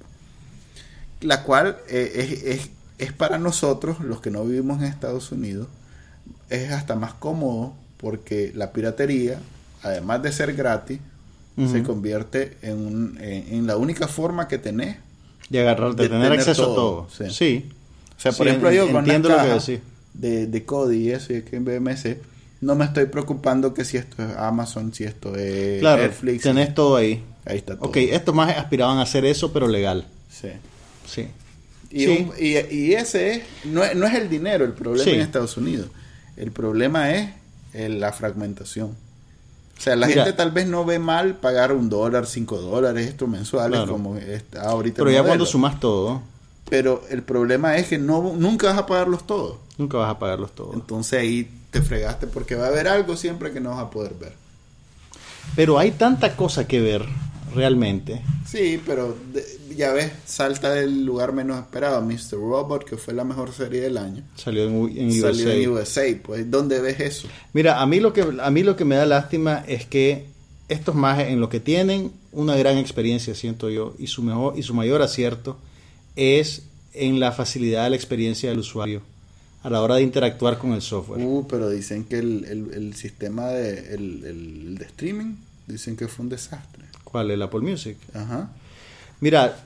[1.21, 5.67] La cual eh, es, es, es para nosotros, los que no vivimos en Estados Unidos,
[6.49, 9.39] es hasta más cómodo porque la piratería,
[9.81, 10.99] además de ser gratis,
[11.71, 14.97] se convierte en, un- en, en la única forma que tenés.
[15.49, 17.29] De agarrar, de, de tener, tener acceso todo, a todo.
[17.29, 17.33] sí.
[17.33, 17.69] Sí.
[18.17, 19.05] O sea, por Sí, ejemplo, yo con
[19.67, 19.79] decís.
[20.13, 22.17] de, de Cody y eso, y que en BMC,
[22.63, 26.43] no me estoy preocupando que si esto es Amazon, si esto es Claro, Netflix.
[26.43, 27.23] tenés todo ahí.
[27.45, 27.89] Ahí está todo.
[27.89, 30.05] Ok, estos más aspiraban a hacer eso, pero legal.
[30.29, 30.49] Sí.
[31.05, 31.27] Sí.
[31.91, 32.27] Y, Sí.
[32.29, 35.11] un- y, y ese es no, es, no es el dinero el problema Sí.
[35.11, 35.87] en Estados Unidos.
[36.37, 37.29] El problema es
[37.73, 38.95] eh, la fragmentación.
[39.77, 40.23] O sea, la Mira.
[40.23, 43.91] gente tal vez no ve mal pagar un dólar, cinco dólares, esto mensuales, Claro.
[43.91, 44.97] como está ahorita.
[44.97, 46.21] Pero el ya cuando sumas todo,
[46.69, 49.57] Pero el problema es que no nunca vas a pagarlos todos.
[49.77, 50.73] nunca vas a pagarlos todos.
[50.75, 54.13] Entonces ahí te fregaste porque va a haber algo siempre que no vas a poder
[54.13, 54.33] ver.
[55.55, 57.03] Pero hay tanta cosa que ver,
[57.53, 58.21] realmente.
[58.47, 59.43] Sí, pero de-
[59.75, 62.01] ya ves, salta del lugar menos esperado.
[62.01, 62.33] Mr.
[62.33, 64.23] Robot, que fue la mejor serie del año.
[64.35, 66.03] Salió en, Salió en USA.
[66.23, 67.27] Pues, ¿dónde ves eso?
[67.53, 70.27] Mira, a mí lo que a mí lo que me da lástima es que
[70.69, 74.63] estos majes en lo que tienen una gran experiencia, siento yo, y su mejor y
[74.63, 75.57] su mayor acierto
[76.15, 76.63] es
[76.93, 79.01] en la facilidad de la experiencia del usuario
[79.63, 81.21] a la hora de interactuar con el software.
[81.23, 85.35] Uh, pero dicen que el, el- el sistema de, el, el de streaming,
[85.67, 86.83] dicen que fue un desastre.
[87.03, 87.31] ¿Cuál?
[87.31, 87.97] El Apple Music.
[88.13, 88.51] Ajá.
[89.21, 89.57] Mira,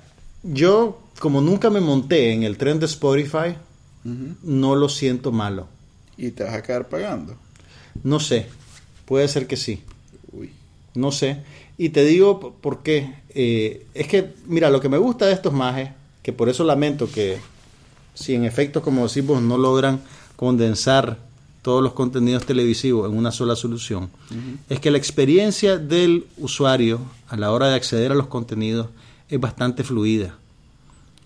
[0.43, 3.55] yo como nunca me monté en el tren de Spotify,
[4.43, 5.67] no lo siento malo.
[6.17, 7.35] Y te vas a quedar pagando.
[8.03, 8.45] No sé,
[9.05, 9.81] puede ser que sí.
[10.31, 10.51] Uy.
[10.95, 11.41] No sé.
[11.77, 13.15] Y te digo por qué.
[13.29, 15.89] Eh, es que, mira, lo que me gusta de estos majes,
[16.23, 17.37] que por eso lamento que
[18.17, 20.01] si en efecto, como decimos, no logran
[20.35, 21.17] condensar
[21.61, 24.09] todos los contenidos televisivos en una sola solución,
[24.69, 28.87] es que la experiencia del usuario a la hora de acceder a los contenidos
[29.29, 30.35] es bastante fluida.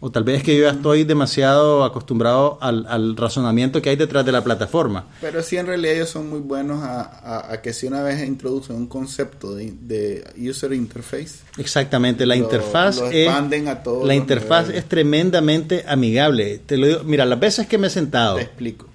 [0.03, 3.95] O tal vez es que yo ya estoy demasiado acostumbrado al, al razonamiento que hay
[3.95, 5.05] detrás de la plataforma.
[5.21, 8.27] Pero sí, en realidad ellos son muy buenos a, a- a que si una vez
[8.27, 13.83] introducen un concepto de, de user interface, Exactamente, la Lo- interfaz lo es expanden a
[13.83, 14.83] todos la interfaz niveles.
[14.83, 16.57] es tremendamente amigable.
[16.65, 18.87] Te lo digo, mira, las veces que me he sentado te explico.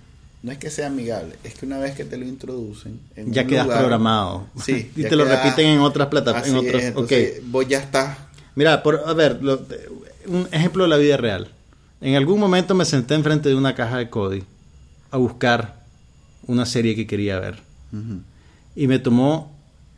[0.42, 3.46] No es que sea amigable, es que una vez que te lo introducen, en ya
[3.46, 8.18] quedas lugar- programado Sí, y te lo repiten en otras plataformas, entonces vos ya estás
[8.56, 9.60] Mira, por, a ver, lo-
[10.28, 11.48] un ejemplo de la vida real.
[12.00, 14.44] En algún momento me senté enfrente de una caja de Cody
[15.10, 15.82] a buscar
[16.46, 17.56] una serie que quería ver.
[18.74, 19.52] Y me tomó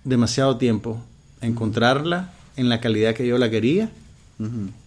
[0.05, 1.01] demasiado tiempo
[1.41, 3.91] encontrarla en la calidad que yo la quería,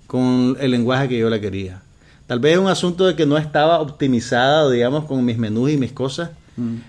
[0.07, 1.81] con el lenguaje que yo la quería.
[2.27, 5.77] Tal vez es un asunto de que no estaba optimizada, digamos, con mis menús y
[5.77, 6.31] mis cosas,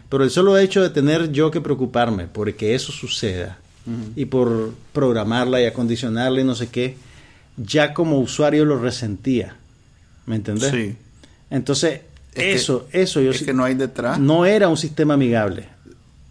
[0.08, 3.58] pero el solo hecho de tener yo que preocuparme por que eso suceda
[4.14, 6.96] y por programarla y acondicionarla y no sé qué,
[7.56, 9.56] ya como usuario lo resentía.
[10.26, 10.70] ¿Me entendés?
[10.70, 10.96] Sí.
[11.50, 12.00] Entonces,
[12.34, 14.18] Es que- eso, eso yo es que no hay detrás.
[14.18, 15.68] no era un sistema amigable.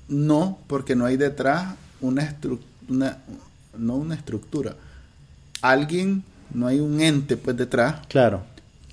[0.07, 3.19] No, porque no hay detrás una estructura,
[3.77, 4.76] no una estructura.
[5.61, 6.23] Alguien,
[6.53, 8.06] no hay un ente pues detrás.
[8.07, 8.41] Claro.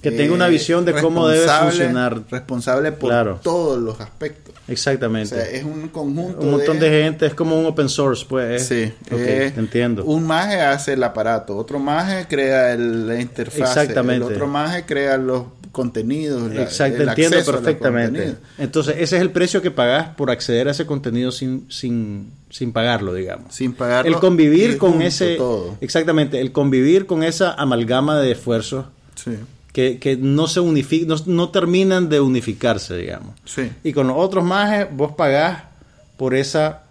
[0.02, 2.22] Que eh, tenga una visión de cómo debe funcionar.
[2.30, 3.40] Responsable por Claro.
[3.42, 4.47] todos los aspectos.
[4.68, 5.34] O Exactamente.
[5.34, 6.90] sea, es un conjunto un montón de...
[6.90, 8.66] gente, es como un open source, pues.
[8.66, 10.04] Sí, Ok, eh, te entiendo.
[10.04, 14.26] Un maje hace el aparato, otro maje crea el- la interfaz, Exactamente.
[14.26, 18.34] el otro maje crea los contenidos, la- Exacto, el entiendo perfectamente.
[18.58, 22.72] Entonces, ese es el precio que pagas por acceder a ese contenido sin, sin, sin
[22.72, 23.54] pagarlo, digamos.
[23.54, 24.12] Sin pagarlo.
[24.12, 25.36] el convivir con ese.
[25.36, 25.76] todo.
[25.80, 29.32] Exactamente, el convivir con esa amalgama de esfuerzos Sí,
[29.78, 33.36] que, que no se unifi- no, no terminan de unificarse, digamos.
[33.44, 33.70] sí.
[33.84, 35.62] Y con los otros majes, vos pagás
[36.16, 36.82] por esa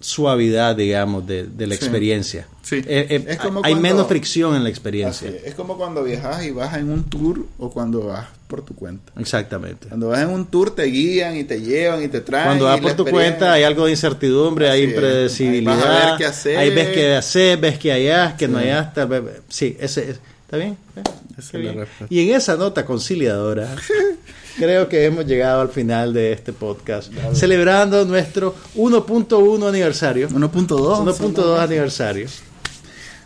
[0.00, 1.82] suavidad, digamos, de, de la Sí.
[1.84, 2.46] experiencia.
[2.62, 2.76] Sí.
[2.76, 5.30] Eh, eh, Es como hay cuando- menos fricción en la experiencia.
[5.30, 5.42] es.
[5.44, 9.10] Es como cuando viajas y vas en un tour o cuando vas por tu cuenta.
[9.18, 9.88] Exactamente.
[9.88, 12.44] Cuando vas en un tour te guían y te llevan y te traen.
[12.48, 16.08] Cuando vas por tu cuenta hay algo de incertidumbre, hay Así impredecibilidad.
[16.10, 16.74] Ver qué hacer.
[16.74, 18.80] Ves que hacer, ves que allá, que no allá.
[18.82, 19.08] Está,
[19.48, 20.20] sí, ese es.
[20.54, 21.76] ¿Está bien?
[21.76, 22.06] ¿Eh?
[22.10, 23.74] Y en esa nota conciliadora,
[24.56, 30.28] creo que hemos llegado al final de este podcast, celebrando nuestro 1.1 aniversario.
[30.28, 30.68] 1.2.
[30.68, 32.28] 1.2 aniversario.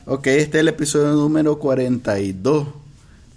[0.07, 2.67] Ok, este es el episodio número 42.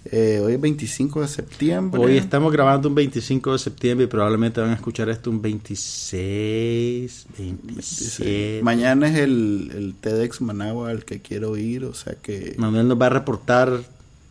[0.04, 2.00] Eh, hoy es 25 de septiembre.
[2.02, 7.26] Hoy estamos grabando un 25 de septiembre y probablemente van a escuchar esto un 26,
[7.38, 8.60] 27.
[8.64, 13.00] Mañana es el, el TEDx Managua al que quiero ir, o sea que Manuel nos
[13.00, 13.80] va a reportar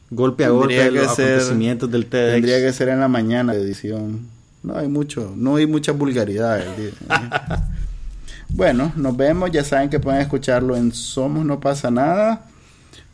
[0.09, 2.33] golpe a golpe los ser- acontecimientos del TEDx.
[2.33, 4.27] tendría que ser en la mañana de edición.
[4.63, 6.63] No hay mucho, no hay mucha vulgaridad.
[6.75, 6.91] día.
[8.49, 9.49] bueno, nos vemos.
[9.51, 10.91] Ya saben que pueden escucharlo en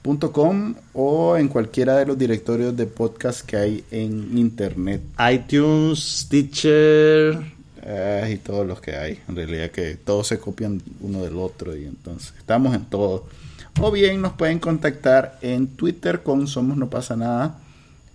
[0.03, 5.01] somosnopasanada.com o en cualquiera de los directorios de podcast que hay en internet.
[5.31, 7.39] iTunes, Stitcher.
[7.83, 9.19] Ah, y todos los que hay.
[9.27, 13.25] En realidad que todos se copian uno del otro y entonces estamos en todo.
[13.79, 17.59] O bien nos pueden contactar en Twitter con Somos No Pasa Nada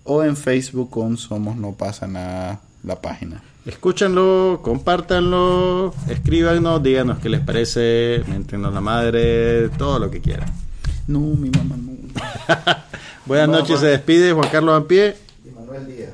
[0.05, 3.43] o en Facebook con Somos No Pasa Nada la página.
[3.65, 10.53] Escúchanlo, compártanlo, escríbanos, díganos qué les parece, mentenos la madre, todo lo que quieran.
[11.07, 11.93] No, mi mamá no.
[13.27, 15.15] Buenas noches, se despide Juan Carlos Ampie.
[15.45, 16.11] Y Manuel Díaz.